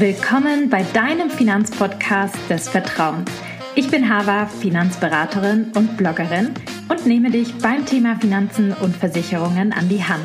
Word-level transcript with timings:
Willkommen 0.00 0.70
bei 0.70 0.82
deinem 0.82 1.28
Finanzpodcast 1.28 2.34
des 2.48 2.70
Vertrauens. 2.70 3.30
Ich 3.74 3.90
bin 3.90 4.08
Hava, 4.08 4.46
Finanzberaterin 4.46 5.72
und 5.76 5.98
Bloggerin 5.98 6.54
und 6.88 7.04
nehme 7.04 7.30
dich 7.30 7.58
beim 7.58 7.84
Thema 7.84 8.16
Finanzen 8.16 8.72
und 8.72 8.96
Versicherungen 8.96 9.74
an 9.74 9.90
die 9.90 10.02
Hand, 10.02 10.24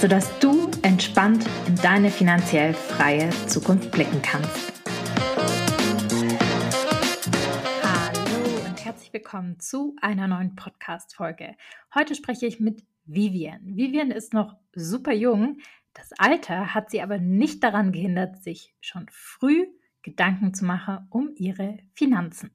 sodass 0.00 0.36
du 0.40 0.68
entspannt 0.82 1.46
in 1.68 1.76
deine 1.76 2.10
finanziell 2.10 2.74
freie 2.74 3.30
Zukunft 3.46 3.92
blicken 3.92 4.20
kannst. 4.22 4.72
Hallo 7.80 8.66
und 8.68 8.84
herzlich 8.84 9.12
willkommen 9.12 9.60
zu 9.60 9.94
einer 10.02 10.26
neuen 10.26 10.56
Podcast-Folge. 10.56 11.54
Heute 11.94 12.16
spreche 12.16 12.46
ich 12.46 12.58
mit 12.58 12.82
Vivian. 13.04 13.60
Vivian 13.76 14.10
ist 14.10 14.34
noch 14.34 14.56
super 14.74 15.12
jung, 15.12 15.58
das 15.94 16.12
Alter 16.18 16.74
hat 16.74 16.90
sie 16.90 17.02
aber 17.02 17.18
nicht 17.18 17.62
daran 17.62 17.92
gehindert, 17.92 18.42
sich 18.42 18.74
schon 18.80 19.06
früh 19.10 19.66
Gedanken 20.02 20.52
zu 20.52 20.64
machen 20.64 21.06
um 21.10 21.30
ihre 21.36 21.78
Finanzen. 21.94 22.50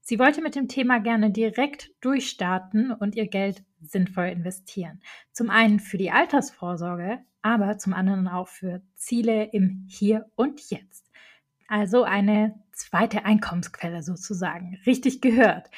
Sie 0.00 0.18
wollte 0.18 0.42
mit 0.42 0.54
dem 0.54 0.68
Thema 0.68 0.98
gerne 0.98 1.30
direkt 1.30 1.90
durchstarten 2.00 2.92
und 2.92 3.14
ihr 3.14 3.28
Geld 3.28 3.64
sinnvoll 3.80 4.26
investieren. 4.26 5.00
Zum 5.32 5.50
einen 5.50 5.80
für 5.80 5.98
die 5.98 6.10
Altersvorsorge, 6.10 7.20
aber 7.40 7.78
zum 7.78 7.92
anderen 7.92 8.28
auch 8.28 8.48
für 8.48 8.82
Ziele 8.94 9.44
im 9.52 9.86
Hier 9.88 10.26
und 10.34 10.60
Jetzt. 10.70 11.10
Also 11.68 12.04
eine 12.04 12.54
zweite 12.72 13.24
Einkommensquelle 13.24 14.02
sozusagen. 14.02 14.78
Richtig 14.86 15.20
gehört. 15.20 15.70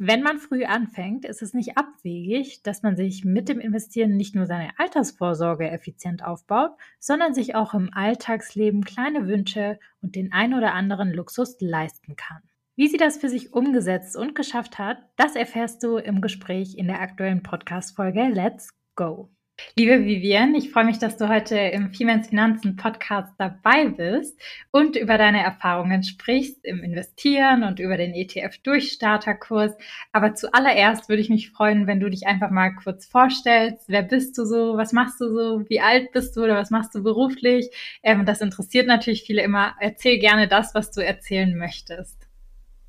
Wenn 0.00 0.22
man 0.22 0.38
früh 0.38 0.64
anfängt, 0.64 1.24
ist 1.24 1.42
es 1.42 1.54
nicht 1.54 1.76
abwegig, 1.76 2.62
dass 2.62 2.84
man 2.84 2.94
sich 2.94 3.24
mit 3.24 3.48
dem 3.48 3.58
Investieren 3.58 4.16
nicht 4.16 4.36
nur 4.36 4.46
seine 4.46 4.78
Altersvorsorge 4.78 5.68
effizient 5.68 6.22
aufbaut, 6.22 6.70
sondern 7.00 7.34
sich 7.34 7.56
auch 7.56 7.74
im 7.74 7.92
Alltagsleben 7.92 8.84
kleine 8.84 9.26
Wünsche 9.26 9.80
und 10.00 10.14
den 10.14 10.32
ein 10.32 10.54
oder 10.54 10.72
anderen 10.72 11.12
Luxus 11.12 11.56
leisten 11.58 12.14
kann. 12.14 12.42
Wie 12.76 12.86
sie 12.86 12.96
das 12.96 13.16
für 13.16 13.28
sich 13.28 13.52
umgesetzt 13.52 14.16
und 14.16 14.36
geschafft 14.36 14.78
hat, 14.78 14.98
das 15.16 15.34
erfährst 15.34 15.82
du 15.82 15.96
im 15.96 16.20
Gespräch 16.20 16.76
in 16.76 16.86
der 16.86 17.00
aktuellen 17.00 17.42
Podcast-Folge 17.42 18.28
Let's 18.28 18.70
Go. 18.94 19.30
Liebe 19.76 20.04
Vivian, 20.04 20.54
ich 20.54 20.70
freue 20.70 20.84
mich, 20.84 20.98
dass 20.98 21.16
du 21.16 21.28
heute 21.28 21.56
im 21.56 21.92
Femens 21.92 22.28
Finanzen 22.28 22.76
Podcast 22.76 23.32
dabei 23.38 23.88
bist 23.88 24.38
und 24.70 24.96
über 24.96 25.18
deine 25.18 25.42
Erfahrungen 25.42 26.02
sprichst 26.02 26.64
im 26.64 26.82
Investieren 26.82 27.64
und 27.64 27.80
über 27.80 27.96
den 27.96 28.12
ETF-Durchstarterkurs. 28.12 29.72
Aber 30.12 30.34
zuallererst 30.34 31.08
würde 31.08 31.22
ich 31.22 31.28
mich 31.28 31.50
freuen, 31.50 31.86
wenn 31.86 32.00
du 32.00 32.08
dich 32.08 32.26
einfach 32.26 32.50
mal 32.50 32.70
kurz 32.74 33.06
vorstellst. 33.06 33.84
Wer 33.88 34.02
bist 34.02 34.38
du 34.38 34.44
so? 34.44 34.76
Was 34.76 34.92
machst 34.92 35.20
du 35.20 35.28
so? 35.28 35.68
Wie 35.68 35.80
alt 35.80 36.12
bist 36.12 36.36
du 36.36 36.44
oder 36.44 36.56
was 36.56 36.70
machst 36.70 36.94
du 36.94 37.02
beruflich? 37.02 37.70
Ähm, 38.02 38.26
das 38.26 38.40
interessiert 38.40 38.86
natürlich 38.86 39.24
viele 39.24 39.42
immer. 39.42 39.74
Erzähl 39.80 40.18
gerne 40.18 40.48
das, 40.48 40.74
was 40.74 40.90
du 40.92 41.04
erzählen 41.04 41.56
möchtest. 41.56 42.16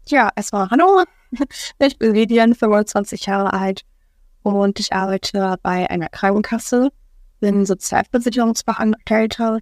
Ja, 0.07 0.29
erstmal 0.35 0.69
hallo. 0.69 1.03
Ich 1.79 1.97
bin 1.99 2.15
Vivian, 2.15 2.55
25 2.55 3.27
Jahre 3.27 3.53
alt 3.53 3.85
und 4.43 4.79
ich 4.79 4.93
arbeite 4.93 5.57
bei 5.61 5.89
einer 5.89 6.09
Krankenkasse, 6.09 6.89
bin 7.39 7.65
Sozialversicherungsbeangestellter 7.65 9.59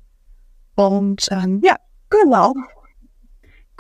und 0.75 1.27
ähm, 1.31 1.61
ja, 1.63 1.77
genau. 2.09 2.53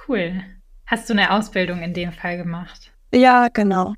Cool. 0.07 0.41
Hast 0.85 1.09
du 1.09 1.13
eine 1.13 1.31
Ausbildung 1.31 1.81
in 1.81 1.93
dem 1.93 2.11
Fall 2.11 2.37
gemacht? 2.37 2.91
Ja, 3.13 3.49
genau. 3.49 3.93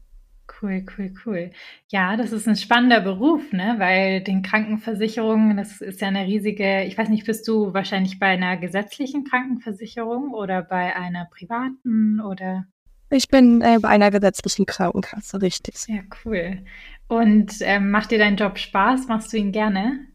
Cool, 0.62 0.84
cool, 0.98 1.14
cool. 1.26 1.52
Ja, 1.90 2.18
das 2.18 2.32
ist 2.32 2.48
ein 2.48 2.56
spannender 2.56 3.00
Beruf, 3.00 3.54
ne? 3.54 3.76
Weil 3.78 4.22
den 4.22 4.42
Krankenversicherungen, 4.42 5.56
das 5.56 5.80
ist 5.80 6.02
ja 6.02 6.10
eine 6.10 6.26
riesige, 6.26 6.84
ich 6.84 6.98
weiß 6.98 7.08
nicht, 7.10 7.26
bist 7.26 7.48
du 7.48 7.74
wahrscheinlich 7.74 8.20
bei 8.20 8.28
einer 8.28 8.58
gesetzlichen 8.58 9.24
Krankenversicherung 9.24 10.34
oder 10.34 10.62
bei 10.62 10.96
einer 10.96 11.26
privaten 11.26 12.20
oder? 12.20 12.66
Ich 13.10 13.28
bin 13.28 13.62
äh, 13.62 13.80
bei 13.82 13.90
einer 13.90 14.12
gesetzlichen 14.12 14.66
Krankenkasse, 14.66 15.42
richtig. 15.42 15.76
Ja, 15.88 16.02
cool. 16.24 16.64
Und 17.08 17.54
ähm, 17.62 17.90
macht 17.90 18.12
dir 18.12 18.20
dein 18.20 18.36
Job 18.36 18.58
Spaß? 18.58 19.08
Machst 19.08 19.34
du 19.34 19.38
ihn 19.38 19.52
gerne? 19.52 20.06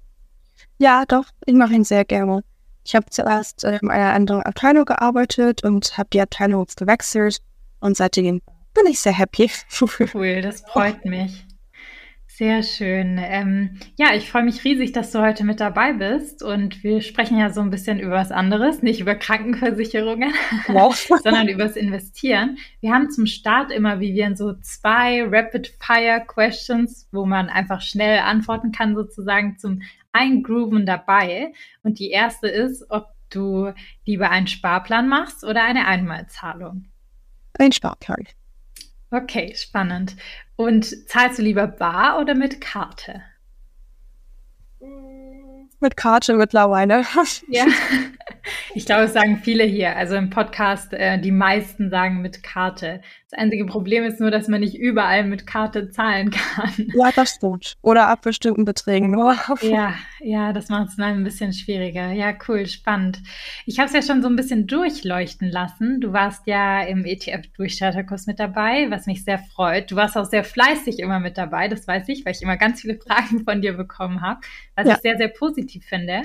Ja, 0.79 1.05
doch, 1.07 1.27
ich 1.45 1.55
mache 1.55 1.75
ihn 1.75 1.85
sehr 1.85 2.05
gerne. 2.05 2.45
Ich 2.85 2.95
habe 2.95 3.07
zuerst 3.11 3.65
in 3.65 3.91
einer 3.91 4.13
anderen 4.13 4.43
Abteilung 4.43 4.85
gearbeitet 4.85 5.65
und 5.65 5.97
habe 5.97 6.11
die 6.13 6.21
Abteilung 6.21 6.67
gewechselt 6.77 7.39
und 7.81 7.97
seitdem 7.97 8.43
bin 8.75 8.87
ich 8.87 9.01
sehr 9.01 9.17
happy. 9.17 9.51
cool, 10.15 10.43
das 10.43 10.61
freut 10.61 11.05
mich. 11.05 11.47
Sehr 12.37 12.65
schön. 12.65 13.17
Ähm, 13.23 13.79
ja, 13.97 14.13
ich 14.13 14.29
freue 14.29 14.43
mich 14.43 14.65
riesig, 14.65 14.91
dass 14.91 15.13
du 15.13 15.21
heute 15.21 15.45
mit 15.45 15.61
dabei 15.61 15.93
bist. 15.93 16.43
Und 16.43 16.83
wir 16.83 17.01
sprechen 17.01 17.39
ja 17.39 17.51
so 17.51 17.61
ein 17.61 17.71
bisschen 17.71 18.01
über 18.01 18.11
was 18.17 18.33
anderes, 18.33 18.83
nicht 18.83 18.99
über 18.99 19.15
Krankenversicherungen, 19.15 20.35
wow. 20.67 20.93
sondern 21.23 21.47
über 21.47 21.63
das 21.63 21.77
Investieren. 21.77 22.59
Wir 22.81 22.93
haben 22.93 23.09
zum 23.13 23.27
Start 23.27 23.71
immer, 23.71 24.01
wie 24.01 24.15
wir 24.15 24.35
so 24.35 24.55
zwei 24.55 25.23
Rapid-Fire-Questions, 25.23 27.09
wo 27.13 27.25
man 27.25 27.49
einfach 27.49 27.81
schnell 27.81 28.19
antworten 28.19 28.73
kann, 28.73 28.97
sozusagen 28.97 29.57
zum 29.57 29.83
Eingrooven 30.11 30.87
dabei. 30.87 31.53
Und 31.85 32.01
die 32.01 32.11
erste 32.11 32.49
ist, 32.49 32.91
ob 32.91 33.11
du 33.31 33.73
lieber 34.07 34.31
einen 34.31 34.49
Sparplan 34.49 35.09
machst 35.09 35.45
oder 35.45 35.63
eine 35.63 35.87
Einmalzahlung. 35.87 36.87
Ein 37.61 37.71
Sparplan. 37.71 38.25
Okay, 39.11 39.55
spannend. 39.57 40.17
Und 40.57 41.09
zahlst 41.09 41.39
du 41.39 41.43
lieber 41.43 41.67
bar 41.67 42.21
oder 42.21 42.35
mit 42.35 42.61
Karte? 42.61 43.23
Mit 45.81 45.97
Karte 45.97 46.35
mittlerweile. 46.35 47.05
ja. 47.49 47.67
Ich 48.77 48.87
glaube, 48.87 49.05
es 49.05 49.13
sagen 49.13 49.39
viele 49.43 49.65
hier, 49.65 49.97
also 49.97 50.17
im 50.17 50.31
Podcast, 50.31 50.93
äh, 50.93 51.21
die 51.21 51.31
meisten 51.31 51.91
sagen 51.91 52.23
mit 52.23 52.43
Karte. 52.43 53.01
Das 53.31 53.39
einzige 53.39 53.67
Problem 53.67 54.05
ist 54.05 54.21
nur, 54.21 54.31
dass 54.31 54.49
man 54.49 54.61
nicht 54.61 54.77
überall 54.77 55.25
mit 55.25 55.47
Karte 55.47 55.91
zahlen 55.91 56.31
kann. 56.31 56.73
Ja, 56.95 57.11
das 57.15 57.35
stimmt. 57.35 57.77
Oder 57.83 58.09
ab 58.09 58.23
bestimmten 58.23 58.65
Beträgen. 58.65 59.17
ja, 59.63 59.95
ja, 60.21 60.53
das 60.53 60.69
macht 60.69 60.89
es 60.89 60.97
dann 60.97 61.19
ein 61.19 61.25
bisschen 61.25 61.53
schwieriger. 61.53 62.13
Ja, 62.13 62.33
cool, 62.49 62.67
spannend. 62.67 63.21
Ich 63.67 63.79
habe 63.79 63.89
es 63.89 63.95
ja 63.95 64.03
schon 64.03 64.23
so 64.23 64.29
ein 64.29 64.37
bisschen 64.37 64.67
durchleuchten 64.67 65.51
lassen. 65.51 66.01
Du 66.01 66.13
warst 66.13 66.47
ja 66.47 66.83
im 66.83 67.05
ETF-Durchstarterkurs 67.05 68.27
mit 68.27 68.39
dabei, 68.39 68.91
was 68.91 69.07
mich 69.07 69.25
sehr 69.25 69.39
freut. 69.39 69.91
Du 69.91 69.97
warst 69.97 70.17
auch 70.17 70.27
sehr 70.27 70.45
fleißig 70.45 70.99
immer 70.99 71.21
mit 71.21 71.39
dabei, 71.39 71.69
das 71.69 71.87
weiß 71.87 72.09
ich, 72.09 72.25
weil 72.25 72.33
ich 72.35 72.43
immer 72.43 72.57
ganz 72.57 72.81
viele 72.81 72.99
Fragen 72.99 73.45
von 73.45 73.61
dir 73.61 73.75
bekommen 73.75 74.21
habe, 74.21 74.41
was 74.77 74.87
ja. 74.87 74.95
ich 74.95 75.01
sehr, 75.01 75.17
sehr 75.17 75.29
positiv 75.29 75.85
finde. 75.85 76.23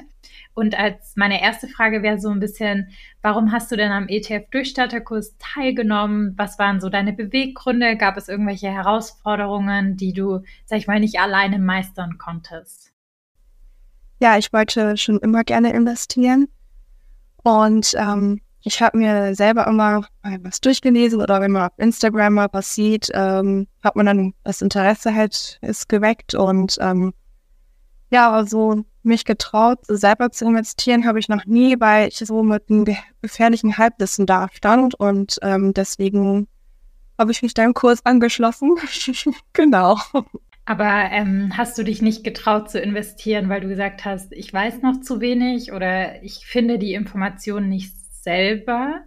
Und 0.54 0.78
als 0.78 1.16
meine 1.16 1.42
erste 1.42 1.68
Frage 1.68 2.04
wäre 2.04 2.20
so 2.20 2.30
ein 2.30 2.40
bisschen, 2.40 2.90
warum 3.22 3.52
hast 3.52 3.72
du 3.72 3.78
denn 3.78 3.92
am 3.92 4.08
ETF-Durchstarterkurs 4.08 5.38
teilgenommen? 5.38 6.34
Was 6.38 6.60
waren 6.60 6.82
so 6.82 6.90
deine 6.90 7.14
Beweggründe? 7.14 7.96
Gab 7.96 8.18
es 8.18 8.28
irgendwelche 8.28 8.70
Herausforderungen, 8.70 9.96
die 9.96 10.14
du, 10.14 10.42
sag 10.66 10.80
ich 10.80 10.88
mal, 10.88 11.00
nicht 11.00 11.20
alleine 11.20 11.60
meistern 11.60 12.18
konntest? 12.18 12.92
Ja, 14.22 14.38
ich 14.38 14.52
wollte 14.52 14.98
schon 14.98 15.20
immer 15.20 15.44
gerne 15.44 15.72
investieren. 15.72 16.50
Und 17.44 17.94
ähm, 17.98 18.42
ich 18.62 18.82
habe 18.82 18.98
mir 18.98 19.36
selber 19.36 19.66
immer 19.68 20.06
was 20.42 20.60
durchgelesen 20.60 21.22
oder 21.22 21.40
wenn 21.40 21.52
man 21.52 21.70
auf 21.70 21.78
Instagram 21.78 22.34
mal 22.34 22.50
was 22.52 22.76
sieht, 22.76 23.10
ähm, 23.14 23.68
hat 23.82 23.96
man 23.96 24.06
dann 24.06 24.34
das 24.44 24.62
Interesse 24.62 25.16
halt 25.16 25.58
ist 25.62 25.88
geweckt 25.88 26.36
und 26.36 26.78
ähm, 26.82 27.14
ja, 28.12 28.32
also 28.32 28.86
mich 29.04 29.26
getraut, 29.26 29.80
selber 29.88 30.32
zu 30.32 30.46
investieren, 30.46 31.06
habe 31.06 31.20
ich 31.20 31.30
noch 31.30 31.46
nie, 31.46 31.80
weil 31.80 32.10
ich 32.10 32.18
so 32.18 32.44
mit 32.44 32.70
einem 32.70 32.86
gefährlichen 33.22 33.78
Halbwissen 33.78 34.26
da 34.26 34.48
stand 34.54 34.96
und 34.96 35.38
ähm, 35.42 35.74
deswegen 35.74 36.48
habe 37.18 37.32
ich 37.32 37.42
mich 37.42 37.54
deinem 37.54 37.74
Kurs 37.74 38.06
angeschlossen. 38.06 38.76
genau. 39.54 40.00
Aber 40.66 41.10
ähm, 41.12 41.58
hast 41.58 41.78
du 41.78 41.84
dich 41.84 42.02
nicht 42.02 42.24
getraut 42.24 42.70
zu 42.70 42.80
investieren, 42.80 43.50
weil 43.50 43.62
du 43.62 43.68
gesagt 43.68 44.06
hast, 44.06 44.32
ich 44.34 44.54
weiß 44.54 44.82
noch 44.82 45.02
zu 45.02 45.20
wenig 45.20 45.72
oder 45.72 46.24
ich 46.24 46.46
finde 46.46 46.78
die 46.78 46.94
Informationen 46.94 47.70
nicht 47.70 47.96
selber? 48.24 49.02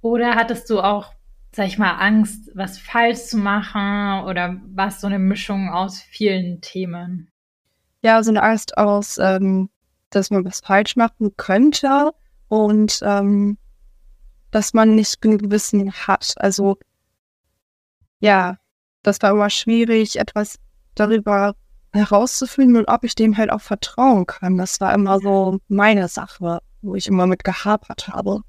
Oder 0.00 0.36
hattest 0.36 0.70
du 0.70 0.80
auch, 0.80 1.12
sag 1.52 1.66
ich 1.66 1.78
mal, 1.78 1.92
Angst, 1.92 2.50
was 2.54 2.78
falsch 2.78 3.24
zu 3.24 3.36
machen 3.36 4.24
oder 4.24 4.60
war 4.74 4.88
es 4.88 5.00
so 5.00 5.06
eine 5.06 5.18
Mischung 5.18 5.68
aus 5.68 6.00
vielen 6.00 6.60
Themen? 6.60 7.30
Ja, 8.06 8.22
so 8.22 8.30
eine 8.30 8.44
Angst 8.44 8.78
aus, 8.78 9.18
ähm, 9.18 9.68
dass 10.10 10.30
man 10.30 10.44
was 10.44 10.60
falsch 10.60 10.94
machen 10.94 11.36
könnte 11.36 12.12
und 12.46 13.00
ähm, 13.02 13.58
dass 14.52 14.72
man 14.74 14.94
nicht 14.94 15.20
genug 15.20 15.50
Wissen 15.50 15.92
hat. 15.92 16.34
Also 16.36 16.78
ja, 18.20 18.58
das 19.02 19.20
war 19.22 19.32
immer 19.32 19.50
schwierig, 19.50 20.20
etwas 20.20 20.60
darüber 20.94 21.56
herauszufinden 21.92 22.76
und 22.76 22.88
ob 22.88 23.02
ich 23.02 23.16
dem 23.16 23.36
halt 23.36 23.50
auch 23.50 23.60
vertrauen 23.60 24.24
kann. 24.26 24.56
Das 24.56 24.80
war 24.80 24.94
immer 24.94 25.18
so 25.18 25.58
meine 25.66 26.06
Sache, 26.06 26.60
wo 26.82 26.94
ich 26.94 27.08
immer 27.08 27.26
mit 27.26 27.42
gehapert 27.42 28.06
habe. 28.06 28.42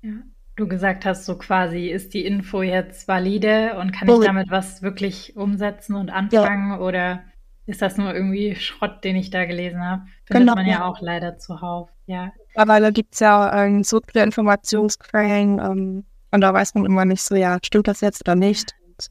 Ja. 0.00 0.14
Du 0.56 0.66
gesagt 0.68 1.04
hast, 1.04 1.26
so 1.26 1.36
quasi, 1.36 1.88
ist 1.88 2.14
die 2.14 2.24
Info 2.24 2.62
jetzt 2.62 3.08
valide 3.08 3.76
und 3.76 3.92
kann 3.92 4.08
ich 4.08 4.24
damit 4.24 4.50
was 4.50 4.82
wirklich 4.82 5.36
umsetzen 5.36 5.96
und 5.96 6.10
anfangen 6.10 6.70
ja. 6.70 6.78
oder 6.78 7.24
ist 7.66 7.82
das 7.82 7.96
nur 7.96 8.14
irgendwie 8.14 8.54
Schrott, 8.56 9.02
den 9.04 9.16
ich 9.16 9.30
da 9.30 9.44
gelesen 9.44 9.84
habe? 9.84 10.02
Findet 10.24 10.48
genau. 10.48 10.54
man 10.54 10.66
ja 10.66 10.84
auch 10.84 11.00
leider 11.00 11.38
zuhauf, 11.38 11.88
ja. 12.06 12.32
Mittlerweile 12.48 12.92
gibt 12.92 13.14
es 13.14 13.20
ja 13.20 13.64
ähm, 13.64 13.82
so 13.82 14.00
viele 14.06 14.24
Informationsquellen 14.24 15.58
ähm, 15.58 16.04
und 16.30 16.40
da 16.40 16.52
weiß 16.52 16.74
man 16.74 16.84
immer 16.84 17.04
nicht 17.04 17.22
so, 17.22 17.34
ja, 17.34 17.58
stimmt 17.62 17.88
das 17.88 18.00
jetzt 18.00 18.22
oder 18.22 18.34
nicht? 18.34 18.74
Und, 18.86 19.10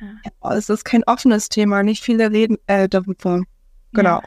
ja. 0.00 0.56
es 0.56 0.68
ist 0.68 0.84
kein 0.84 1.04
offenes 1.04 1.48
Thema, 1.48 1.82
nicht 1.82 2.02
viele 2.02 2.30
reden 2.30 2.56
äh, 2.66 2.88
darüber. 2.88 3.42
Genau. 3.92 4.20
Ja. 4.20 4.22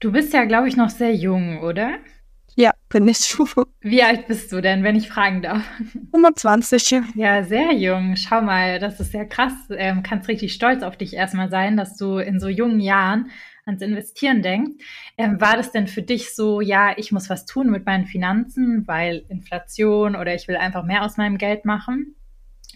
Du 0.00 0.10
bist 0.10 0.32
ja, 0.32 0.44
glaube 0.44 0.68
ich, 0.68 0.76
noch 0.76 0.90
sehr 0.90 1.14
jung, 1.14 1.60
oder? 1.60 1.98
Ja, 2.54 2.72
bin 2.88 3.08
ich. 3.08 3.36
Wie 3.80 4.02
alt 4.02 4.26
bist 4.26 4.52
du 4.52 4.60
denn, 4.60 4.82
wenn 4.82 4.96
ich 4.96 5.08
fragen 5.08 5.42
darf? 5.42 5.62
25. 6.10 7.02
Ja, 7.14 7.42
sehr 7.42 7.72
jung. 7.72 8.16
Schau 8.16 8.42
mal, 8.42 8.78
das 8.78 9.00
ist 9.00 9.14
ja 9.14 9.24
krass. 9.24 9.52
Ähm, 9.70 10.02
kannst 10.02 10.28
richtig 10.28 10.52
stolz 10.52 10.82
auf 10.82 10.96
dich 10.96 11.14
erstmal 11.14 11.50
sein, 11.50 11.76
dass 11.76 11.96
du 11.96 12.18
in 12.18 12.38
so 12.38 12.48
jungen 12.48 12.80
Jahren 12.80 13.30
ans 13.64 13.80
Investieren 13.80 14.42
denkst. 14.42 14.84
Ähm, 15.16 15.40
war 15.40 15.56
das 15.56 15.72
denn 15.72 15.86
für 15.86 16.02
dich 16.02 16.34
so, 16.34 16.60
ja, 16.60 16.92
ich 16.96 17.12
muss 17.12 17.30
was 17.30 17.46
tun 17.46 17.70
mit 17.70 17.86
meinen 17.86 18.06
Finanzen, 18.06 18.86
weil 18.86 19.24
Inflation 19.28 20.16
oder 20.16 20.34
ich 20.34 20.48
will 20.48 20.56
einfach 20.56 20.84
mehr 20.84 21.04
aus 21.04 21.16
meinem 21.16 21.38
Geld 21.38 21.64
machen? 21.64 22.16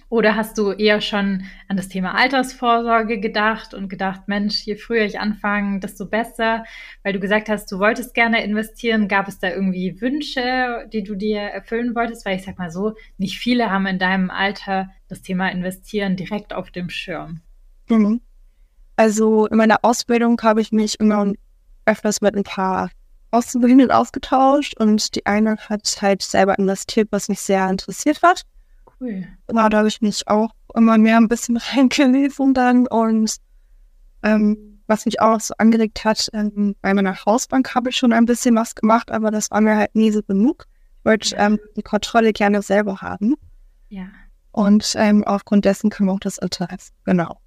Oder 0.08 0.36
hast 0.36 0.56
du 0.56 0.70
eher 0.70 1.00
schon 1.00 1.44
an 1.68 1.76
das 1.76 1.88
Thema 1.88 2.14
Altersvorsorge 2.14 3.18
gedacht 3.18 3.74
und 3.74 3.88
gedacht, 3.88 4.28
Mensch, 4.28 4.62
je 4.62 4.76
früher 4.76 5.04
ich 5.04 5.18
anfange, 5.18 5.80
desto 5.80 6.06
besser? 6.06 6.64
Weil 7.02 7.12
du 7.12 7.18
gesagt 7.18 7.48
hast, 7.48 7.70
du 7.72 7.80
wolltest 7.80 8.14
gerne 8.14 8.44
investieren. 8.44 9.08
Gab 9.08 9.26
es 9.26 9.40
da 9.40 9.50
irgendwie 9.50 10.00
Wünsche, 10.00 10.88
die 10.92 11.02
du 11.02 11.16
dir 11.16 11.40
erfüllen 11.40 11.94
wolltest? 11.96 12.24
Weil 12.24 12.36
ich 12.36 12.44
sag 12.44 12.56
mal 12.58 12.70
so, 12.70 12.94
nicht 13.18 13.38
viele 13.38 13.70
haben 13.70 13.86
in 13.86 13.98
deinem 13.98 14.30
Alter 14.30 14.90
das 15.08 15.22
Thema 15.22 15.48
Investieren 15.48 16.16
direkt 16.16 16.52
auf 16.52 16.70
dem 16.70 16.88
Schirm. 16.88 17.40
Mhm. 17.88 18.20
Also 18.94 19.46
in 19.46 19.56
meiner 19.56 19.78
Ausbildung 19.82 20.40
habe 20.42 20.60
ich 20.60 20.70
mich 20.70 21.00
immer 21.00 21.32
öfters 21.84 22.20
mit 22.20 22.34
ein 22.36 22.44
paar 22.44 22.90
Auszubildenden 23.32 23.90
ausgetauscht 23.90 24.78
und 24.78 25.14
die 25.14 25.26
eine 25.26 25.56
hat 25.56 25.98
halt 26.00 26.22
selber 26.22 26.58
investiert, 26.58 27.08
was 27.10 27.28
mich 27.28 27.40
sehr 27.40 27.68
interessiert 27.68 28.22
hat. 28.22 28.42
Cool. 29.00 29.26
Genau, 29.46 29.68
da 29.68 29.78
habe 29.78 29.88
ich 29.88 30.00
mich 30.00 30.26
auch 30.28 30.50
immer 30.74 30.98
mehr 30.98 31.18
ein 31.18 31.28
bisschen 31.28 31.56
reingelesen 31.74 32.54
dann 32.54 32.86
und 32.86 33.36
ähm, 34.22 34.80
was 34.86 35.04
mich 35.04 35.20
auch 35.20 35.40
so 35.40 35.54
angeregt 35.58 36.04
hat, 36.04 36.28
ähm, 36.32 36.76
bei 36.80 36.94
meiner 36.94 37.16
Hausbank 37.24 37.74
habe 37.74 37.90
ich 37.90 37.96
schon 37.96 38.12
ein 38.12 38.24
bisschen 38.24 38.54
was 38.54 38.74
gemacht, 38.74 39.10
aber 39.10 39.30
das 39.30 39.50
war 39.50 39.60
mir 39.60 39.76
halt 39.76 39.94
nie 39.94 40.10
so 40.10 40.22
genug. 40.22 40.66
Ich 41.00 41.04
wollte 41.04 41.36
ja. 41.36 41.46
ähm, 41.46 41.58
die 41.76 41.82
Kontrolle 41.82 42.32
gerne 42.32 42.62
selber 42.62 43.00
haben. 43.00 43.34
Ja. 43.88 44.06
Und 44.52 44.94
ähm, 44.96 45.24
aufgrund 45.24 45.64
dessen 45.64 45.90
kam 45.90 46.08
auch 46.08 46.20
das 46.20 46.38
Interesse. 46.38 46.92
Genau. 47.04 47.40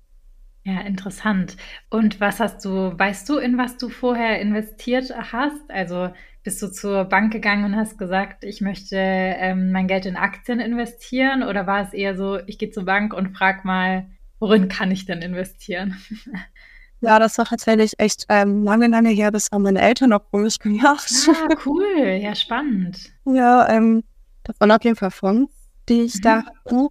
Ja, 0.63 0.81
interessant. 0.81 1.55
Und 1.89 2.19
was 2.19 2.39
hast 2.39 2.63
du, 2.65 2.97
weißt 2.97 3.27
du, 3.29 3.37
in 3.37 3.57
was 3.57 3.77
du 3.77 3.89
vorher 3.89 4.41
investiert 4.41 5.11
hast? 5.31 5.69
Also 5.69 6.09
bist 6.43 6.61
du 6.61 6.71
zur 6.71 7.05
Bank 7.05 7.31
gegangen 7.31 7.65
und 7.65 7.75
hast 7.75 7.97
gesagt, 7.97 8.43
ich 8.43 8.61
möchte 8.61 8.97
ähm, 8.97 9.71
mein 9.71 9.87
Geld 9.87 10.05
in 10.05 10.15
Aktien 10.15 10.59
investieren? 10.59 11.43
Oder 11.43 11.65
war 11.65 11.81
es 11.81 11.93
eher 11.93 12.15
so, 12.15 12.39
ich 12.45 12.57
gehe 12.57 12.71
zur 12.71 12.85
Bank 12.85 13.13
und 13.13 13.35
frage 13.37 13.61
mal, 13.63 14.09
worin 14.39 14.67
kann 14.67 14.91
ich 14.91 15.05
denn 15.05 15.21
investieren? 15.21 15.97
Ja, 17.01 17.17
das 17.17 17.37
war 17.37 17.45
tatsächlich 17.45 17.97
echt 17.97 18.25
ähm, 18.27 18.65
lange, 18.65 18.87
lange 18.87 19.09
her. 19.11 19.31
Das 19.31 19.47
haben 19.53 19.61
meine 19.61 19.79
Eltern 19.79 20.11
auch 20.11 20.33
mich 20.33 20.59
gemacht. 20.59 21.09
Ah, 21.29 21.55
cool. 21.65 22.19
Ja, 22.21 22.35
spannend. 22.35 22.99
ja, 23.25 23.69
ähm, 23.69 24.03
das 24.43 24.59
waren 24.59 24.71
auf 24.71 24.83
jeden 24.83 24.97
Fall 24.97 25.11
Fonds, 25.11 25.53
die 25.87 26.01
ich 26.01 26.15
mhm. 26.15 26.21
da 26.23 26.43
hatte 26.43 26.87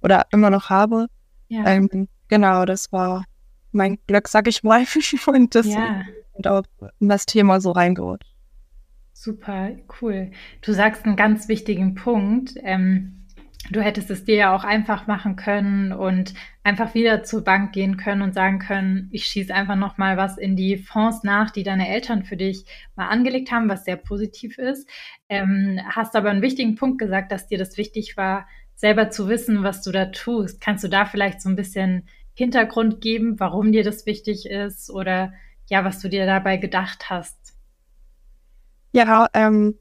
oder 0.00 0.26
immer 0.32 0.50
noch 0.50 0.68
habe. 0.68 1.06
Ja. 1.46 1.64
Ähm, 1.66 2.08
genau, 2.32 2.64
das 2.64 2.90
war 2.92 3.26
mein 3.72 3.98
Glück, 4.06 4.26
sag 4.26 4.48
ich 4.48 4.62
mal. 4.62 4.86
und 5.26 5.54
das 5.54 5.66
ja. 5.66 6.02
und 6.32 6.48
auch 6.48 6.62
in 6.98 7.10
das 7.10 7.26
Thema 7.26 7.60
so 7.60 7.72
reingeholt. 7.72 8.22
Super, 9.12 9.72
cool. 10.00 10.30
Du 10.62 10.72
sagst 10.72 11.04
einen 11.04 11.16
ganz 11.16 11.48
wichtigen 11.48 11.94
Punkt. 11.94 12.54
Ähm, 12.62 13.26
du 13.70 13.82
hättest 13.82 14.10
es 14.10 14.24
dir 14.24 14.36
ja 14.36 14.56
auch 14.56 14.64
einfach 14.64 15.06
machen 15.06 15.36
können 15.36 15.92
und 15.92 16.32
einfach 16.64 16.94
wieder 16.94 17.22
zur 17.22 17.44
Bank 17.44 17.72
gehen 17.72 17.98
können 17.98 18.22
und 18.22 18.32
sagen 18.32 18.58
können, 18.58 19.08
ich 19.12 19.26
schieße 19.26 19.54
einfach 19.54 19.76
noch 19.76 19.98
mal 19.98 20.16
was 20.16 20.38
in 20.38 20.56
die 20.56 20.78
Fonds 20.78 21.22
nach, 21.24 21.50
die 21.50 21.64
deine 21.64 21.88
Eltern 21.88 22.24
für 22.24 22.38
dich 22.38 22.64
mal 22.96 23.08
angelegt 23.08 23.52
haben, 23.52 23.68
was 23.68 23.84
sehr 23.84 23.96
positiv 23.96 24.56
ist. 24.56 24.88
Ähm, 25.28 25.78
hast 25.86 26.16
aber 26.16 26.30
einen 26.30 26.42
wichtigen 26.42 26.76
Punkt 26.76 26.98
gesagt, 26.98 27.30
dass 27.30 27.46
dir 27.46 27.58
das 27.58 27.76
wichtig 27.76 28.16
war, 28.16 28.46
selber 28.74 29.10
zu 29.10 29.28
wissen, 29.28 29.62
was 29.62 29.82
du 29.82 29.92
da 29.92 30.06
tust. 30.06 30.60
Kannst 30.62 30.82
du 30.82 30.88
da 30.88 31.04
vielleicht 31.04 31.40
so 31.42 31.50
ein 31.50 31.56
bisschen 31.56 32.08
Hintergrund 32.34 33.00
geben, 33.00 33.38
warum 33.38 33.72
dir 33.72 33.84
das 33.84 34.06
wichtig 34.06 34.46
ist 34.46 34.90
oder 34.90 35.32
ja, 35.68 35.84
was 35.84 36.00
du 36.00 36.08
dir 36.08 36.26
dabei 36.26 36.56
gedacht 36.56 37.10
hast? 37.10 37.54
Ja, 38.92 39.26
ähm, 39.32 39.78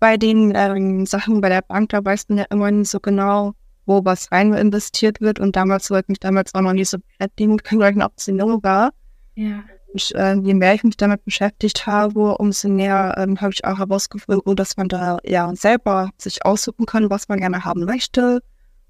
bei 0.00 0.16
den 0.16 0.52
ähm, 0.54 1.06
Sachen 1.06 1.40
bei 1.40 1.48
der 1.48 1.62
Bank, 1.62 1.90
da 1.90 2.04
weiß 2.04 2.28
man 2.28 2.38
ja 2.38 2.44
immer 2.50 2.70
nicht 2.70 2.90
so 2.90 3.00
genau, 3.00 3.54
wo 3.86 4.04
was 4.04 4.30
rein 4.30 4.52
investiert 4.52 5.20
wird. 5.20 5.40
Und 5.40 5.56
damals 5.56 5.90
wollte 5.90 6.04
ich 6.04 6.08
mich 6.08 6.20
damals 6.20 6.54
auch 6.54 6.60
noch 6.60 6.72
nicht 6.72 6.88
so 6.88 6.98
beschäftigen 6.98 7.56
können, 7.58 7.82
ich 7.90 7.96
noch 7.96 8.12
jung 8.26 8.62
war. 8.62 8.92
Ja. 9.34 9.64
Und 9.92 10.14
äh, 10.14 10.34
je 10.34 10.54
mehr 10.54 10.74
ich 10.74 10.84
mich 10.84 10.96
damit 10.96 11.24
beschäftigt 11.24 11.86
habe, 11.86 12.36
umso 12.36 12.68
mehr 12.68 13.14
ähm, 13.16 13.40
habe 13.40 13.52
ich 13.52 13.64
auch 13.64 13.78
herausgefunden, 13.78 14.54
dass 14.54 14.76
man 14.76 14.88
da 14.88 15.18
ja 15.24 15.54
selber 15.56 16.10
sich 16.18 16.44
aussuchen 16.44 16.86
kann, 16.86 17.10
was 17.10 17.28
man 17.28 17.40
gerne 17.40 17.64
haben 17.64 17.84
möchte. 17.84 18.42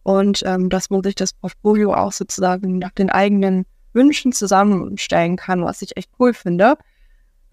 Und 0.03 0.43
ähm, 0.47 0.71
dass 0.71 0.91
man 0.91 1.03
sich 1.03 1.15
das 1.15 1.33
Portfolio 1.33 1.93
auch 1.95 2.13
sozusagen 2.13 2.79
nach 2.79 2.93
den 2.93 3.11
eigenen 3.11 3.67
Wünschen 3.93 4.33
zusammenstellen 4.33 5.37
kann, 5.37 5.65
was 5.65 5.83
ich 5.83 5.97
echt 5.97 6.11
cool 6.19 6.33
finde 6.33 6.77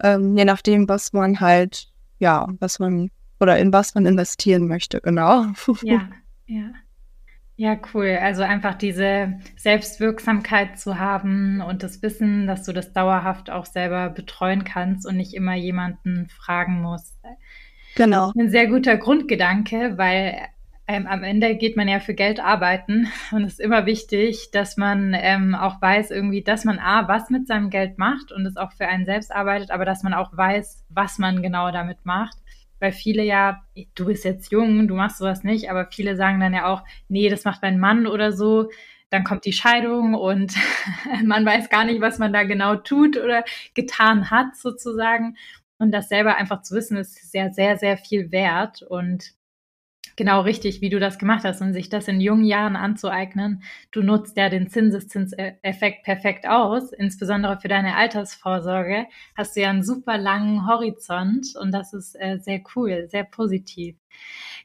ähm, 0.02 0.36
je 0.36 0.44
nachdem, 0.44 0.88
was 0.88 1.12
man 1.12 1.40
halt, 1.40 1.88
ja, 2.18 2.48
was 2.60 2.78
man 2.78 3.10
oder 3.40 3.58
in 3.58 3.72
was 3.72 3.94
man 3.94 4.06
investieren 4.06 4.66
möchte, 4.66 5.00
genau. 5.00 5.46
Ja, 5.82 6.08
ja. 6.46 6.70
Ja, 7.58 7.78
cool. 7.94 8.18
Also 8.20 8.42
einfach 8.42 8.74
diese 8.74 9.40
Selbstwirksamkeit 9.56 10.78
zu 10.78 10.98
haben 10.98 11.62
und 11.62 11.82
das 11.82 12.02
Wissen, 12.02 12.46
dass 12.46 12.64
du 12.64 12.74
das 12.74 12.92
dauerhaft 12.92 13.48
auch 13.48 13.64
selber 13.64 14.10
betreuen 14.10 14.64
kannst 14.64 15.06
und 15.06 15.16
nicht 15.16 15.32
immer 15.32 15.54
jemanden 15.54 16.28
fragen 16.28 16.82
musst. 16.82 17.16
Genau. 17.94 18.30
Ein 18.38 18.50
sehr 18.50 18.66
guter 18.66 18.98
Grundgedanke, 18.98 19.96
weil 19.96 20.36
ähm, 20.88 21.06
am 21.06 21.24
Ende 21.24 21.56
geht 21.56 21.76
man 21.76 21.88
ja 21.88 21.98
für 21.98 22.14
Geld 22.14 22.38
arbeiten 22.38 23.08
und 23.32 23.44
es 23.44 23.54
ist 23.54 23.60
immer 23.60 23.86
wichtig, 23.86 24.50
dass 24.52 24.76
man 24.76 25.14
ähm, 25.14 25.54
auch 25.54 25.80
weiß 25.80 26.10
irgendwie, 26.10 26.42
dass 26.42 26.64
man 26.64 26.78
A, 26.78 27.08
was 27.08 27.30
mit 27.30 27.46
seinem 27.46 27.70
Geld 27.70 27.98
macht 27.98 28.32
und 28.32 28.46
es 28.46 28.56
auch 28.56 28.72
für 28.72 28.86
einen 28.86 29.04
selbst 29.04 29.32
arbeitet, 29.32 29.70
aber 29.70 29.84
dass 29.84 30.02
man 30.02 30.14
auch 30.14 30.36
weiß, 30.36 30.84
was 30.88 31.18
man 31.18 31.42
genau 31.42 31.70
damit 31.70 32.04
macht. 32.04 32.36
Weil 32.78 32.92
viele 32.92 33.22
ja, 33.22 33.62
du 33.94 34.04
bist 34.04 34.24
jetzt 34.24 34.52
jung, 34.52 34.86
du 34.86 34.94
machst 34.94 35.18
sowas 35.18 35.44
nicht, 35.44 35.70
aber 35.70 35.88
viele 35.90 36.14
sagen 36.14 36.40
dann 36.40 36.52
ja 36.52 36.66
auch, 36.66 36.84
nee, 37.08 37.28
das 37.30 37.44
macht 37.44 37.62
mein 37.62 37.80
Mann 37.80 38.06
oder 38.06 38.32
so. 38.32 38.68
Dann 39.08 39.24
kommt 39.24 39.46
die 39.46 39.54
Scheidung 39.54 40.14
und 40.14 40.54
man 41.24 41.46
weiß 41.46 41.70
gar 41.70 41.84
nicht, 41.84 42.02
was 42.02 42.18
man 42.18 42.34
da 42.34 42.42
genau 42.42 42.76
tut 42.76 43.16
oder 43.16 43.44
getan 43.74 44.30
hat 44.30 44.56
sozusagen. 44.56 45.36
Und 45.78 45.90
das 45.92 46.08
selber 46.08 46.36
einfach 46.36 46.62
zu 46.62 46.74
wissen, 46.74 46.96
ist 46.98 47.30
sehr, 47.30 47.52
sehr, 47.52 47.78
sehr 47.78 47.96
viel 47.96 48.30
wert. 48.30 48.82
Und 48.82 49.35
genau 50.16 50.40
richtig, 50.40 50.80
wie 50.80 50.88
du 50.88 50.98
das 50.98 51.18
gemacht 51.18 51.44
hast 51.44 51.60
und 51.60 51.72
sich 51.72 51.88
das 51.88 52.08
in 52.08 52.20
jungen 52.20 52.44
Jahren 52.44 52.74
anzueignen. 52.74 53.62
Du 53.92 54.02
nutzt 54.02 54.36
ja 54.36 54.48
den 54.48 54.68
Zinseszinseffekt 54.68 56.02
perfekt 56.04 56.48
aus, 56.48 56.92
insbesondere 56.92 57.60
für 57.60 57.68
deine 57.68 57.96
Altersvorsorge 57.96 59.06
hast 59.36 59.56
du 59.56 59.60
ja 59.60 59.70
einen 59.70 59.84
super 59.84 60.18
langen 60.18 60.66
Horizont 60.66 61.54
und 61.60 61.72
das 61.72 61.92
ist 61.92 62.14
äh, 62.18 62.38
sehr 62.38 62.62
cool, 62.74 63.06
sehr 63.10 63.24
positiv. 63.24 63.96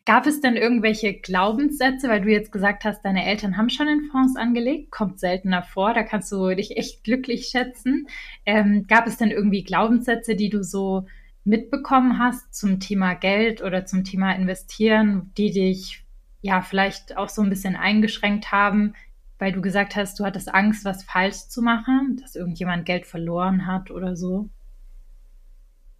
Gab 0.06 0.26
es 0.26 0.42
denn 0.42 0.56
irgendwelche 0.56 1.14
Glaubenssätze, 1.14 2.10
weil 2.10 2.22
du 2.22 2.30
jetzt 2.30 2.52
gesagt 2.52 2.86
hast, 2.86 3.04
deine 3.04 3.26
Eltern 3.26 3.56
haben 3.58 3.70
schon 3.70 3.88
in 3.88 4.10
Fonds 4.12 4.36
angelegt, 4.36 4.90
kommt 4.90 5.20
seltener 5.20 5.62
vor, 5.62 5.94
da 5.94 6.02
kannst 6.02 6.32
du 6.32 6.56
dich 6.56 6.76
echt 6.78 7.04
glücklich 7.04 7.48
schätzen. 7.48 8.08
Ähm, 8.46 8.86
gab 8.88 9.06
es 9.06 9.18
denn 9.18 9.30
irgendwie 9.30 9.64
Glaubenssätze, 9.64 10.36
die 10.36 10.50
du 10.50 10.64
so 10.64 11.06
mitbekommen 11.44 12.20
hast 12.20 12.54
zum 12.54 12.80
Thema 12.80 13.14
Geld 13.14 13.62
oder 13.62 13.86
zum 13.86 14.04
Thema 14.04 14.34
Investieren, 14.34 15.32
die 15.38 15.52
dich 15.52 16.06
ja 16.42 16.62
vielleicht 16.62 17.18
auch 17.18 17.30
so 17.30 17.42
ein 17.42 17.50
bisschen 17.50 17.76
eingeschränkt 17.76 18.52
haben, 18.52 18.94
weil 19.40 19.52
du 19.52 19.62
gesagt 19.62 19.96
hast, 19.96 20.20
du 20.20 20.26
hattest 20.26 20.54
Angst, 20.54 20.86
was 20.86 21.04
falsch 21.04 21.48
zu 21.48 21.62
machen, 21.62 22.20
dass 22.22 22.36
irgendjemand 22.36 22.86
Geld 22.86 23.06
verloren 23.06 23.66
hat 23.66 23.90
oder 23.90 24.16
so? 24.16 24.50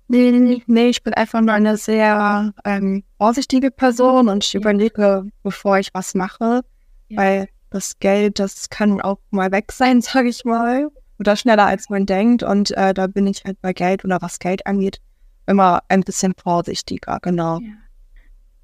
Nee, 0.08 0.62
nee, 0.68 0.90
ich 0.90 1.04
bin 1.04 1.14
einfach 1.14 1.40
nur 1.40 1.54
eine 1.54 1.78
sehr 1.78 2.54
ähm, 2.66 3.04
vorsichtige 3.18 3.72
Person 3.72 4.28
und 4.28 4.44
ich 4.44 4.54
ja. 4.54 4.60
überlege, 4.60 5.26
bevor 5.42 5.80
ich 5.80 5.94
was 5.94 6.16
mache, 6.16 6.62
ja. 7.08 7.18
weil 7.18 7.50
das 7.70 7.98
Geld, 8.00 8.38
das 8.38 8.70
kann 8.70 9.00
auch 9.00 9.20
mal 9.30 9.52
weg 9.52 9.72
sein, 9.72 10.02
sage 10.02 10.30
ich 10.30 10.44
mal, 10.44 10.90
oder 11.18 11.36
schneller 11.36 11.66
als 11.66 11.90
man 11.90 12.06
denkt 12.06 12.44
und 12.44 12.72
äh, 12.72 12.94
da 12.94 13.08
bin 13.08 13.26
ich 13.26 13.44
halt 13.46 13.62
bei 13.62 13.74
Geld 13.74 14.04
oder 14.04 14.22
was 14.22 14.40
Geld 14.40 14.68
angeht 14.68 15.00
immer 15.52 15.84
ein 15.90 16.02
bisschen 16.02 16.34
vorsichtiger, 16.42 17.20
genau. 17.22 17.60
Ja. 17.60 17.82